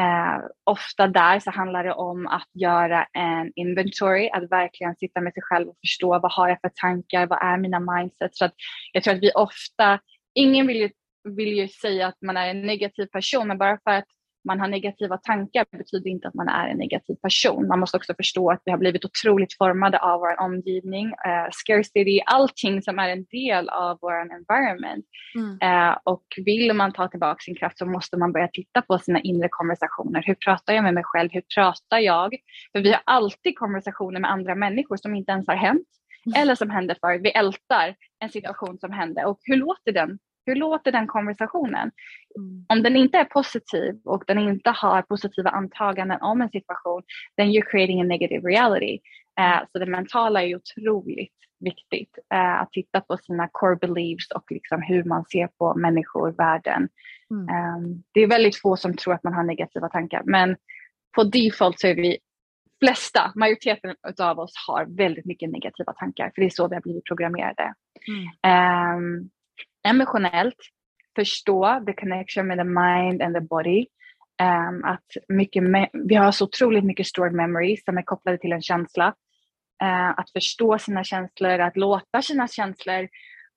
[0.00, 5.32] Eh, ofta där så handlar det om att göra en inventory, att verkligen sitta med
[5.32, 8.36] sig själv och förstå vad har jag för tankar, vad är mina mindset.
[8.36, 8.54] Så att
[8.92, 9.98] jag tror att vi ofta,
[10.36, 10.90] ingen vill ju,
[11.24, 14.04] vill ju säga att man är en negativ person, men bara för att
[14.46, 17.68] man har negativa tankar betyder inte att man är en negativ person.
[17.68, 22.20] Man måste också förstå att vi har blivit otroligt formade av vår omgivning, uh, scarcity,
[22.26, 25.04] allting som är en del av vår environment.
[25.34, 25.50] Mm.
[25.50, 29.20] Uh, och vill man ta tillbaka sin kraft så måste man börja titta på sina
[29.20, 30.22] inre konversationer.
[30.26, 31.30] Hur pratar jag med mig själv?
[31.32, 32.36] Hur pratar jag?
[32.72, 35.88] För vi har alltid konversationer med andra människor som inte ens har hänt
[36.26, 36.42] mm.
[36.42, 37.18] eller som händer för.
[37.18, 41.90] Vi ältar en situation som hände och hur låter den hur låter den konversationen?
[42.38, 42.66] Mm.
[42.68, 47.02] Om den inte är positiv och den inte har positiva antaganden om en situation,
[47.36, 48.98] then you're creating a negative reality.
[49.40, 52.18] Uh, så det mentala är otroligt viktigt.
[52.34, 56.88] Uh, att titta på sina core beliefs och liksom hur man ser på människor, världen.
[57.30, 57.74] Mm.
[57.74, 60.56] Um, det är väldigt få som tror att man har negativa tankar, men
[61.16, 62.18] på default så är vi
[62.78, 66.82] flesta, majoriteten av oss har väldigt mycket negativa tankar, för det är så vi har
[66.82, 67.74] blivit programmerade.
[68.08, 68.96] Mm.
[68.96, 69.30] Um,
[69.86, 70.56] emotionellt
[71.16, 73.86] förstå the connection med the mind and the body.
[74.42, 75.62] Um, att mycket
[75.92, 79.14] vi har så otroligt mycket stored memories som är kopplade till en känsla.
[79.82, 83.08] Uh, att förstå sina känslor, att låta sina känslor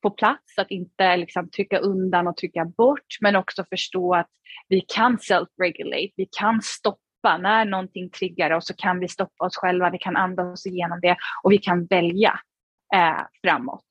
[0.02, 4.30] få plats, att inte liksom trycka undan och trycka bort, men också förstå att
[4.68, 9.58] vi kan self-regulate, vi kan stoppa när någonting triggar oss så kan vi stoppa oss
[9.58, 12.40] själva, vi kan andas igenom det och vi kan välja
[12.96, 13.86] eh, framåt.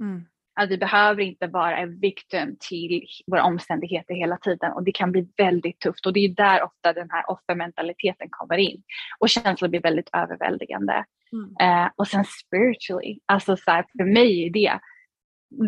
[0.00, 0.24] Mm.
[0.56, 4.72] Att vi behöver inte vara en victim till våra omständigheter hela tiden.
[4.72, 6.06] Och det kan bli väldigt tufft.
[6.06, 8.82] Och det är där ofta den här offermentaliteten kommer in.
[9.18, 11.04] Och känslor blir väldigt överväldigande.
[11.32, 11.84] Mm.
[11.84, 14.80] Uh, och sen spiritually, alltså så här, för mig är det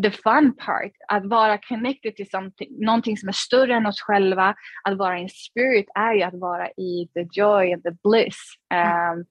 [0.02, 4.54] the fun part, att vara connected till something, någonting som är större än oss själva,
[4.84, 8.54] att vara in spirit är ju att vara i the joy and the bliss.
[8.74, 9.24] Um,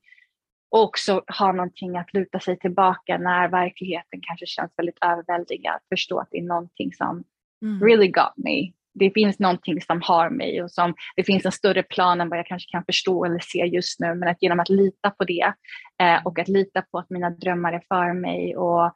[0.69, 5.79] och också ha någonting att luta sig tillbaka när verkligheten kanske känns väldigt överväldigande.
[5.89, 7.23] Förstå att det är någonting som
[7.61, 7.83] mm.
[7.83, 8.71] really got me.
[8.93, 12.39] Det finns någonting som har mig och som det finns en större plan än vad
[12.39, 14.15] jag kanske kan förstå eller se just nu.
[14.15, 15.53] Men att genom att lita på det
[16.01, 18.93] eh, och att lita på att mina drömmar är för mig och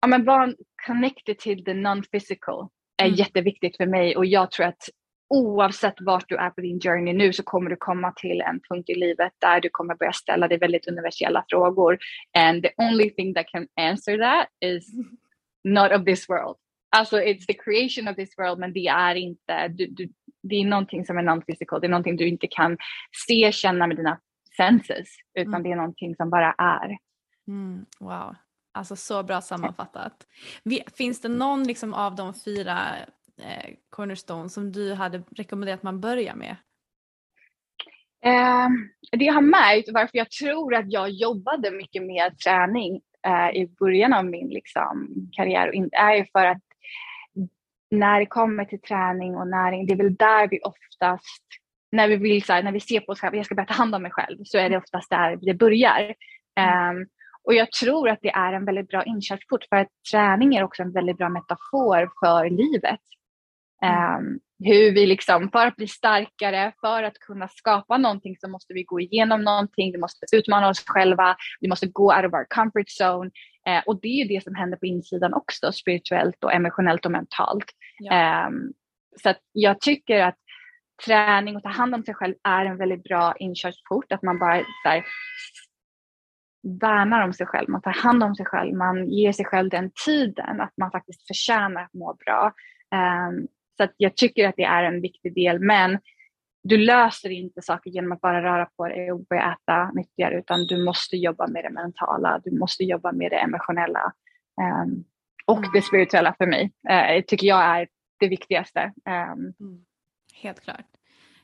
[0.00, 0.52] ja, men vara
[0.86, 3.16] connected till the non-physical är mm.
[3.16, 4.88] jätteviktigt för mig och jag tror att
[5.28, 8.90] oavsett vart du är på din journey nu så kommer du komma till en punkt
[8.90, 11.98] i livet där du kommer börja ställa dig väldigt universella frågor.
[12.38, 14.90] And the only thing that can answer that is
[15.64, 16.56] not of this world.
[16.96, 20.08] Alltså it's the creation of this world men det är inte, du, du,
[20.42, 22.78] det är någonting som är non-physical, det är någonting du inte kan
[23.26, 24.20] se, känna med dina
[24.56, 25.62] senses utan mm.
[25.62, 26.96] det är någonting som bara är.
[27.48, 28.36] Mm, wow,
[28.72, 30.26] alltså så bra sammanfattat.
[30.96, 32.78] Finns det någon liksom av de fyra
[33.40, 36.56] eh, cornerstone som du hade rekommenderat man börjar med?
[38.24, 38.68] Eh,
[39.12, 43.66] det jag har märkt, varför jag tror att jag jobbade mycket med träning eh, i
[43.78, 46.62] början av min liksom, karriär, är ju för att
[47.90, 51.44] när det kommer till träning och näring, det är väl där vi oftast,
[51.92, 53.74] när vi vill så här, när vi ser på oss själva, jag ska börja ta
[53.74, 56.14] hand om mig själv, så är det oftast där det börjar.
[56.90, 57.06] Um,
[57.42, 60.82] och jag tror att det är en väldigt bra inkörsport för att träning är också
[60.82, 63.00] en väldigt bra metafor för livet.
[63.82, 68.74] Um, hur vi liksom, för att bli starkare, för att kunna skapa någonting så måste
[68.74, 72.46] vi gå igenom någonting, vi måste utmana oss själva, vi måste gå out of our
[72.54, 73.30] comfort zone.
[73.66, 77.12] Eh, och det är ju det som händer på insidan också, spirituellt och emotionellt och
[77.12, 77.64] mentalt.
[77.98, 78.46] Ja.
[78.46, 78.72] Um,
[79.22, 80.38] så jag tycker att
[81.06, 84.62] träning och ta hand om sig själv är en väldigt bra inkörsport, att man bara
[84.84, 85.04] där,
[86.80, 89.90] värnar om sig själv, man tar hand om sig själv, man ger sig själv den
[90.04, 92.52] tiden att man faktiskt förtjänar att må bra.
[92.94, 95.98] Um, så jag tycker att det är en viktig del, men
[96.62, 100.66] du löser inte saker genom att bara röra på dig och börja äta nyttigare, utan
[100.66, 104.12] du måste jobba med det mentala, du måste jobba med det emotionella
[104.84, 105.04] um,
[105.46, 105.70] och mm.
[105.74, 108.92] det spirituella för mig, uh, tycker jag är det viktigaste.
[109.06, 109.84] Um, mm.
[110.34, 110.86] Helt klart.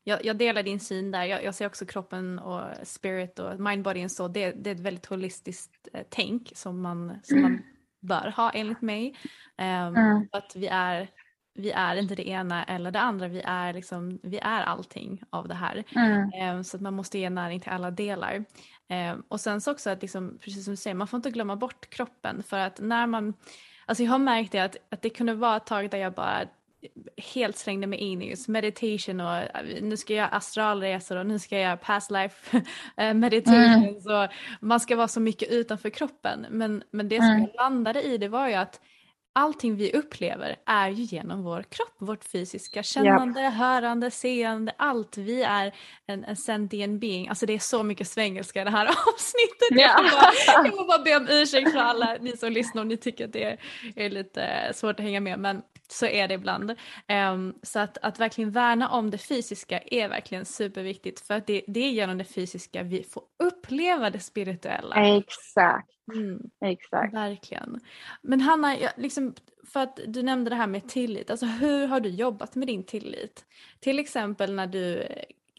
[0.04, 1.24] Jag, jag, delar din syn där.
[1.24, 4.32] Jag, jag, ser också kroppen och spirit och mind, body and soul.
[4.32, 7.52] Det, det är ett väldigt holistiskt eh, tänk som man, som mm.
[7.52, 7.62] man
[8.00, 9.14] bör ha enligt mig.
[9.58, 10.28] Um, mm.
[10.32, 11.08] Att vi är
[11.54, 15.48] vi är inte det ena eller det andra, vi är, liksom, vi är allting av
[15.48, 15.84] det här.
[15.96, 16.30] Mm.
[16.32, 18.44] Eh, så att man måste ge näring till alla delar.
[18.88, 21.56] Eh, och sen så också att, liksom, precis som du säger, man får inte glömma
[21.56, 23.34] bort kroppen för att när man,
[23.86, 26.46] alltså jag har märkt det att, att det kunde vara ett tag där jag bara
[27.34, 31.26] helt slängde mig in i just meditation och äh, nu ska jag göra astralresor och
[31.26, 32.62] nu ska jag göra past life
[32.96, 33.84] äh, meditation.
[33.84, 34.00] Mm.
[34.00, 34.28] Så
[34.60, 36.46] man ska vara så mycket utanför kroppen.
[36.50, 37.40] Men, men det som mm.
[37.40, 38.80] jag landade i det var ju att
[39.32, 43.52] allting vi upplever är ju genom vår kropp, vårt fysiska kännande, yep.
[43.52, 45.16] hörande, seende, allt.
[45.16, 45.74] Vi är
[46.06, 47.28] en, en sentient being.
[47.28, 49.78] Alltså det är så mycket svengelska i det här avsnittet.
[49.78, 50.04] Yeah.
[50.04, 52.88] Jag, får bara, jag får bara be om ursäkt för alla ni som lyssnar om
[52.88, 53.58] ni tycker att det är,
[53.96, 55.38] är lite svårt att hänga med.
[55.38, 55.62] Men
[55.92, 56.70] så är det ibland.
[57.32, 61.62] Um, så att, att verkligen värna om det fysiska är verkligen superviktigt för att det,
[61.66, 65.16] det är genom det fysiska vi får uppleva det spirituella.
[65.16, 65.90] Exakt.
[66.14, 66.40] Mm.
[66.64, 67.14] Exakt.
[67.14, 67.80] Verkligen.
[68.22, 69.34] Men Hanna, jag, liksom,
[69.72, 72.84] för att du nämnde det här med tillit, alltså hur har du jobbat med din
[72.84, 73.44] tillit?
[73.80, 75.08] Till exempel när du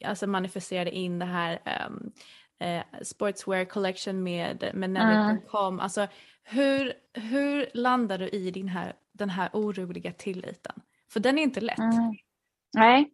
[0.06, 2.12] alltså, manifesterade in det här um,
[2.60, 5.80] eh, Sportswear Collection med, med Nelly.com, mm.
[5.80, 6.08] alltså
[6.44, 10.76] hur, hur landar du i din här, den här oroliga tilliten?
[11.14, 11.80] För den är inte lätt.
[11.80, 12.14] Mm.
[12.78, 13.12] Nej,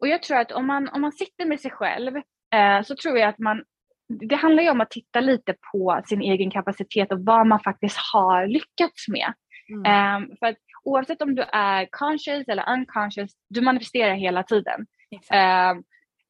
[0.00, 2.16] och jag tror att om man, om man sitter med sig själv
[2.54, 3.64] eh, så tror jag att man
[4.08, 7.96] det handlar ju om att titta lite på sin egen kapacitet och vad man faktiskt
[8.12, 9.32] har lyckats med.
[9.68, 10.22] Mm.
[10.22, 14.86] Um, för att oavsett om du är conscious eller unconscious, du manifesterar hela tiden.
[15.10, 15.84] Um,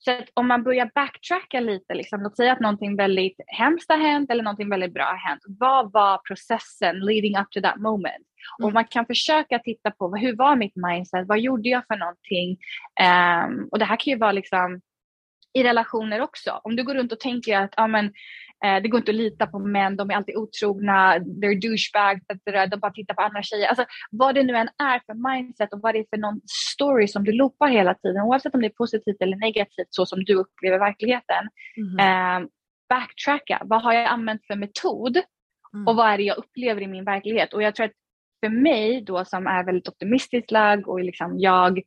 [0.06, 4.30] så om man börjar backtracka lite, liksom, låt säga att någonting väldigt hemskt har hänt
[4.30, 5.42] eller någonting väldigt bra har hänt.
[5.46, 8.26] Vad var processen leading up to that moment?
[8.58, 8.66] Mm.
[8.66, 11.28] Och man kan försöka titta på hur var mitt mindset?
[11.28, 12.58] Vad gjorde jag för någonting?
[13.02, 14.80] Um, och det här kan ju vara liksom
[15.54, 16.60] i relationer också.
[16.64, 18.12] Om du går runt och tänker att ah, men,
[18.82, 22.20] det går inte att lita på män, de är alltid otrogna, they're douchebags,
[22.70, 23.68] de bara tittar på andra tjejer.
[23.68, 26.40] Alltså, vad det nu än är för mindset och vad det är för någon
[26.72, 30.24] story som du loopar hela tiden, oavsett om det är positivt eller negativt så som
[30.24, 31.48] du upplever verkligheten.
[31.76, 32.42] Mm.
[32.42, 32.48] Eh,
[32.88, 35.16] backtracka, vad har jag använt för metod
[35.74, 35.86] mm.
[35.86, 37.52] och vad är det jag upplever i min verklighet?
[37.52, 37.92] Och jag tror att
[38.44, 41.80] för mig då som är väldigt optimistiskt lagd och liksom jag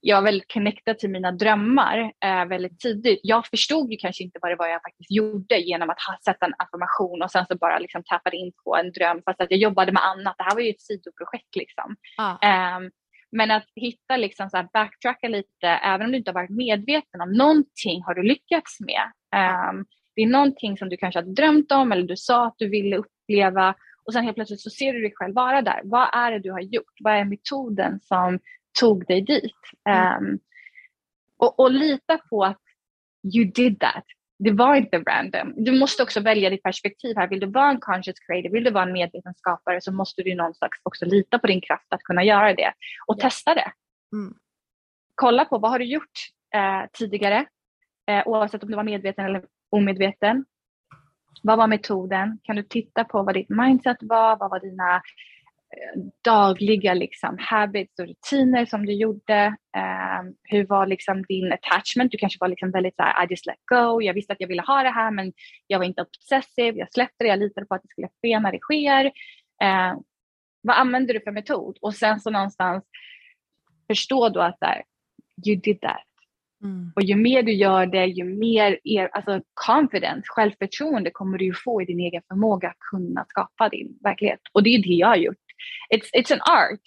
[0.00, 3.20] jag var väldigt connectad till mina drömmar eh, väldigt tidigt.
[3.22, 6.46] Jag förstod ju kanske inte vad det var jag faktiskt gjorde genom att ha, sätta
[6.46, 9.60] en affirmation och sen så bara liksom tappade in på en dröm fast att jag
[9.60, 10.34] jobbade med annat.
[10.38, 11.96] Det här var ju ett sidoprojekt liksom.
[12.16, 12.30] Ah.
[12.48, 12.80] Eh,
[13.32, 17.20] men att hitta liksom så här backtracka lite, även om du inte har varit medveten
[17.20, 19.02] om någonting har du lyckats med.
[19.70, 19.86] Um,
[20.16, 22.96] det är någonting som du kanske har drömt om eller du sa att du ville
[22.96, 23.74] uppleva
[24.04, 25.80] och sen helt plötsligt så ser du dig själv vara där.
[25.84, 26.94] Vad är det du har gjort?
[27.00, 28.38] Vad är metoden som
[28.80, 29.54] tog dig dit.
[30.18, 30.38] Um,
[31.36, 32.60] och, och lita på att
[33.34, 34.04] you did that.
[34.38, 35.54] Det var inte random.
[35.56, 37.28] Du måste också välja ditt perspektiv här.
[37.28, 40.34] Vill du vara en conscious creator, vill du vara en medveten skapare så måste du
[40.34, 42.72] någonstans också lita på din kraft att kunna göra det
[43.06, 43.28] och yeah.
[43.28, 43.72] testa det.
[44.12, 44.34] Mm.
[45.14, 46.18] Kolla på vad har du gjort
[46.54, 47.46] eh, tidigare,
[48.06, 50.44] eh, oavsett om du var medveten eller omedveten.
[51.42, 52.38] Vad var metoden?
[52.42, 54.36] Kan du titta på vad ditt mindset var?
[54.36, 55.02] Vad var dina
[56.24, 59.46] dagliga liksom, habits och rutiner som du gjorde?
[59.76, 62.12] Um, hur var liksom din attachment?
[62.12, 64.02] Du kanske var liksom väldigt så här, I just let go.
[64.02, 65.32] Jag visste att jag ville ha det här men
[65.66, 66.76] jag var inte obsessiv.
[66.76, 67.28] Jag släppte det.
[67.28, 69.04] Jag litade på att det skulle ske när det sker.
[69.64, 70.00] Uh,
[70.62, 71.78] vad använder du för metod?
[71.80, 72.84] Och sen så någonstans
[73.86, 74.82] förstå då att där,
[75.46, 76.04] you did that.
[76.62, 76.92] Mm.
[76.96, 81.82] Och ju mer du gör det, ju mer er, alltså confidence, självförtroende kommer du få
[81.82, 84.40] i din egen förmåga att kunna skapa din verklighet.
[84.52, 85.36] Och det är det jag har gjort
[85.94, 86.80] it's, it's an art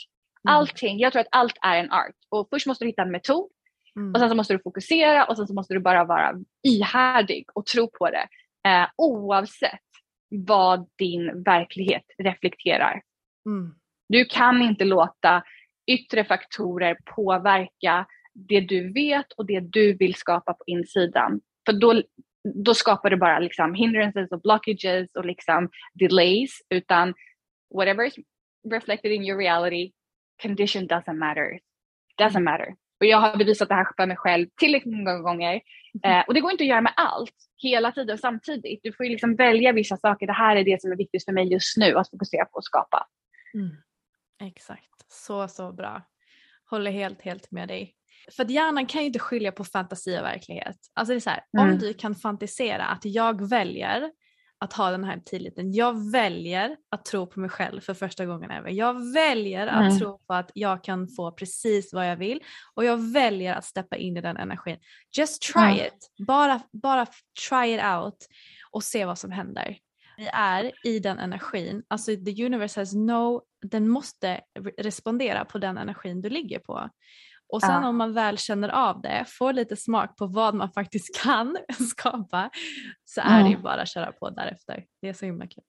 [0.48, 2.16] Allting, jag tror att allt är en art.
[2.30, 3.50] Och först måste du hitta en metod
[3.96, 4.14] Mm.
[4.14, 7.66] och sen så måste du fokusera och sen så måste du bara vara ihärdig och
[7.66, 8.28] tro på det.
[8.70, 9.80] Eh, oavsett
[10.30, 13.02] vad din verklighet reflekterar.
[13.46, 13.76] Mm.
[14.10, 15.44] Du kan inte låta
[15.92, 21.42] yttre faktorer påverka det du vet och det du vill skapa på insidan.
[21.66, 22.02] För då,
[22.66, 26.52] då skapar du bara liksom hindrances och blockages och liksom delays.
[26.70, 27.14] Utan
[27.76, 28.16] whatever is
[28.72, 29.92] reflected in your reality,
[30.42, 31.60] condition doesn't matter.
[32.22, 32.76] Doesn't matter.
[33.00, 35.62] Och jag har bevisat det här för mig själv tillräckligt många gånger.
[36.04, 38.80] Eh, och det går inte att göra med allt hela tiden samtidigt.
[38.84, 40.28] Du får ju liksom välja vissa saker.
[40.28, 42.64] Det här är det som är viktigt för mig just nu att fokusera på att
[42.66, 43.08] skapa.
[43.54, 43.70] Mm.
[44.50, 46.02] Exakt, så så bra.
[46.70, 47.96] Håller helt helt med dig.
[48.36, 50.78] För att hjärnan kan ju inte skilja på fantasi och verklighet.
[50.94, 51.72] Alltså det är så här, Mm.
[51.72, 54.12] om du kan fantisera att jag väljer
[54.64, 55.74] att ha den här tilliten.
[55.74, 58.70] Jag väljer att tro på mig själv för första gången ever.
[58.70, 60.00] Jag väljer att Mm.
[60.00, 62.40] tro på att jag kan få precis vad jag vill
[62.74, 64.78] och jag väljer att steppa in i den energin.
[65.18, 65.76] Just try Mm.
[65.86, 66.12] it.
[66.28, 67.06] Bara, bara
[67.50, 68.28] try it out
[68.72, 69.78] och se vad som händer.
[70.18, 75.58] Vi är i den energin, alltså the universe has no, den måste re- respondera på
[75.58, 76.90] den energin du ligger på.
[77.54, 77.88] Och sen Ja.
[77.90, 81.58] om man väl känner av det, får lite smak på vad man faktiskt kan
[81.92, 82.50] skapa,
[83.06, 83.62] så är det ju Mm.
[83.62, 84.86] bara att köra på därefter.
[85.02, 85.64] Det är så himla kul.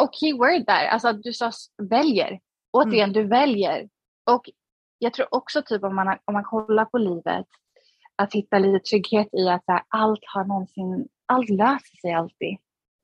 [0.00, 1.50] Och keyword där, alltså du sa
[1.90, 2.40] väljer.
[2.72, 3.88] Återigen, du väljer.
[4.30, 4.50] Och
[4.98, 7.46] jag tror också typ om man, om man kollar på livet,
[8.16, 12.56] att hitta lite trygghet i att här, allt har någonsin, allt löser sig alltid.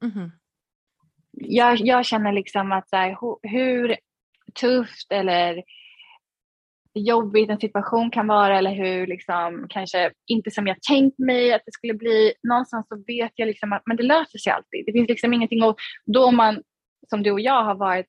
[0.04, 0.32] Mhm.
[1.32, 3.96] Jag, jag känner liksom att så här, hu- hur
[4.60, 5.62] tufft eller
[6.94, 11.62] jobbigt en situation kan vara eller hur liksom, kanske inte som jag tänkt mig att
[11.66, 12.32] det skulle bli.
[12.42, 14.86] Någonstans så vet jag liksom att men det löser sig alltid.
[14.86, 15.76] Det finns liksom ingenting och
[16.06, 16.62] då man
[17.10, 18.06] som du och jag har varit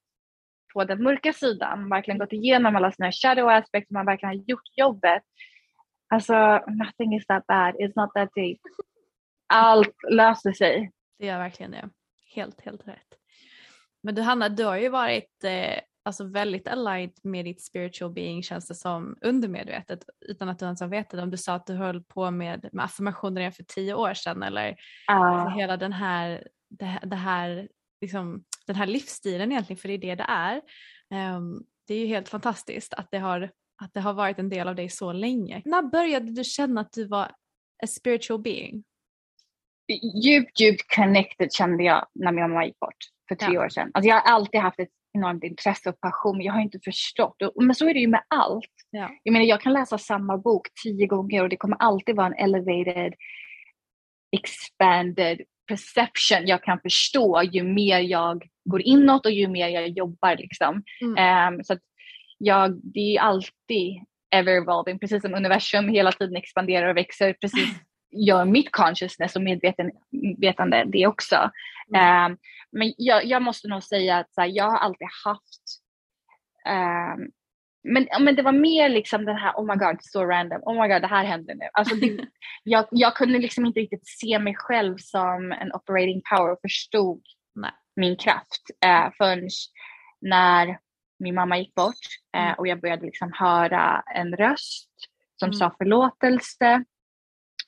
[0.74, 4.78] på den mörka sidan, verkligen gått igenom alla sina shadow aspects, man verkligen har gjort
[4.78, 5.24] jobbet.
[6.14, 6.34] Alltså,
[6.68, 8.60] nothing is that bad, it's not that deep.
[9.54, 10.92] Allt löser sig.
[11.20, 11.90] Det gör verkligen det.
[12.36, 13.18] Helt, helt rätt.
[14.04, 18.44] Men du Hanna, du har ju varit eh, alltså väldigt aligned med ditt spiritual being
[18.44, 21.74] känns det som undermedvetet utan att du ens har vetat om du sa att du
[21.74, 24.76] höll på med, med affirmationer redan för tio år sedan eller
[25.08, 25.14] Ah.
[25.14, 27.70] alltså hela den här, det, här- det här,
[28.02, 30.62] liksom, den här livsstilen egentligen för det är det det är.
[31.14, 34.68] Ehm, det är ju helt fantastiskt att det, har, att det har varit en del
[34.68, 35.62] av dig så länge.
[35.66, 37.24] När började du känna att du var
[37.84, 38.84] a spiritual being?
[40.24, 42.98] djupt, djupt connected kände jag när min mamma gick bort
[43.28, 43.66] för tre Ja.
[43.66, 43.92] år sedan.
[43.94, 47.36] Alltså jag har alltid haft ett enormt intresse och passion, men jag har inte förstått.
[47.56, 48.66] Men så är det ju med allt.
[48.90, 49.10] Ja.
[49.24, 52.34] Jag menar, jag kan läsa samma bok tio gånger och det kommer alltid vara en
[52.34, 53.14] elevated,
[54.32, 60.36] expanded perception jag kan förstå ju mer jag går inåt och ju mer jag jobbar.
[60.36, 60.84] Liksom.
[61.02, 61.18] Mm.
[61.18, 61.78] Ehm, så
[62.38, 64.04] jag, det är alltid
[64.36, 67.70] ever evolving, precis som universum hela tiden expanderar och växer, precis
[68.12, 71.52] gör mitt consciousness och medvetande det också.
[71.96, 72.38] Ehm,
[72.72, 75.62] men jag, jag måste nog säga att här, jag har alltid haft
[76.66, 77.32] ehm,
[77.84, 80.94] men, men det var mer liksom den här, oh my god, så random, oh my
[80.94, 81.66] god, det här händer nu.
[81.74, 82.26] Alltså det,
[82.64, 87.22] jag, jag kunde liksom inte riktigt se mig själv som en operating power och förstod
[87.56, 87.72] Nej.
[87.96, 89.50] min kraft eh, förrän
[90.22, 90.80] när
[91.20, 91.94] min mamma gick bort
[92.38, 92.56] eh, Mm.
[92.58, 94.92] och jag började liksom höra en röst
[95.36, 95.54] som Mm.
[95.54, 96.84] sa förlåtelse.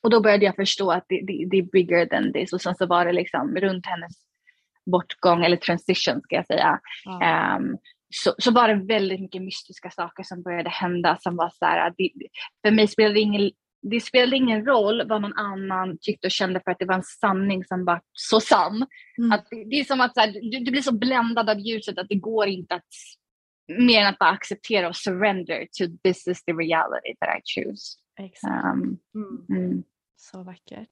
[0.04, 2.54] Och då började jag förstå att det, det, det är bigger than this.
[2.54, 4.14] Och sen så var det liksom runt hennes
[4.92, 7.22] bortgång, eller transition ska jag säga, Ja.
[7.24, 7.78] Ehm,
[8.14, 11.94] så, så var det väldigt mycket mystiska saker som började hända som var så här,
[11.98, 12.12] det,
[12.62, 16.62] för mig spelade det ingen, det spelade ingen roll vad någon annan tyckte och kände
[16.64, 18.86] för att det var en sanning som var så sann.
[19.18, 19.32] Mm.
[19.32, 21.98] Att det, det är som att så här, du, du blir så bländad av ljuset
[21.98, 22.94] att det går inte att
[23.80, 27.98] mer än att bara acceptera och surrender to this is the reality that I choose.
[28.20, 28.66] Exakt.
[28.66, 29.46] Um, Mm.
[29.50, 29.84] mm,
[30.16, 30.90] Så vackert.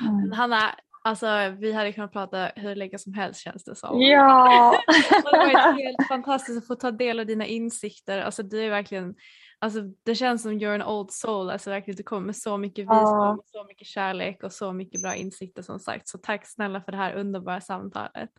[0.00, 0.32] mm.
[0.32, 0.74] Hanna,
[1.04, 1.26] alltså,
[1.58, 4.00] vi hade kunnat prata hur länge som helst känns det som.
[4.00, 4.74] Ja!
[5.22, 8.18] Det varit helt fantastiskt att få ta del av dina insikter.
[8.20, 9.14] Alltså, du är verkligen,
[9.58, 11.50] alltså, det känns som you're an old soul.
[11.50, 13.38] Alltså, verkligen, du kommer med så mycket visdom, Ja.
[13.46, 16.08] så mycket kärlek och så mycket bra insikter som sagt.
[16.08, 18.30] Så tack snälla för det här underbara samtalet.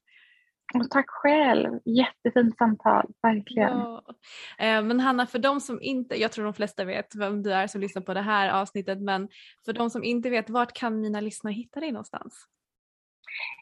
[0.74, 1.80] Och tack själv.
[1.86, 3.78] Jättefint samtal, verkligen.
[3.78, 4.04] Ja.
[4.58, 7.68] Eh, Men Hanna, för de som inte, jag tror de flesta vet vem du är
[7.68, 9.30] som lyssnar på det här avsnittet, men
[9.66, 12.46] för de som inte vet, vart kan mina lyssnare hitta dig någonstans?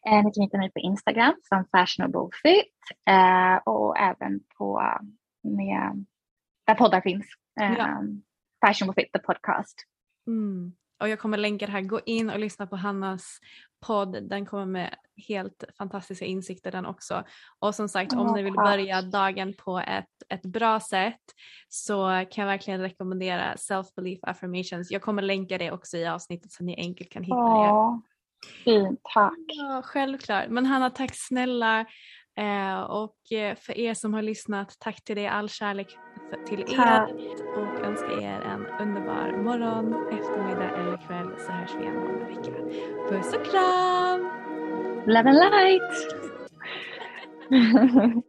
[0.07, 2.73] Eh, Ni kan hitta mig på Instagram som fashionable fit
[3.09, 4.81] eh, och även på
[5.43, 6.05] med,
[6.67, 7.25] där poddar finns.
[7.61, 8.01] Eh, Ja.
[8.65, 9.75] Fashionable fit the podcast.
[10.27, 10.73] Mm.
[11.01, 11.81] och jag kommer länka det här.
[11.81, 13.39] Gå in och lyssna på Hannas
[13.81, 14.29] podd.
[14.29, 14.95] Den kommer med
[15.27, 17.23] helt fantastiska insikter den också.
[17.59, 21.21] Och som sagt om ni vill börja dagen på ett, ett bra sätt
[21.69, 24.91] så kan jag verkligen rekommendera Self-Belief Affirmations.
[24.91, 28.01] Jag kommer länka det också i avsnittet så ni enkelt kan hitta det.
[28.63, 29.33] Fint, tack.
[29.47, 30.49] Ja, självklart.
[30.49, 31.85] Men Hanna, tack snälla.
[32.39, 35.27] Eh, och eh, för er som har lyssnat, tack till dig.
[35.27, 35.97] All kärlek
[36.47, 37.03] till er
[37.57, 42.19] och önskar er en underbar morgon, eftermiddag eller kväll så hörs vi igen om en
[42.19, 42.51] vecka.
[43.09, 44.21] Puss och kram!
[45.05, 45.91] Love and light!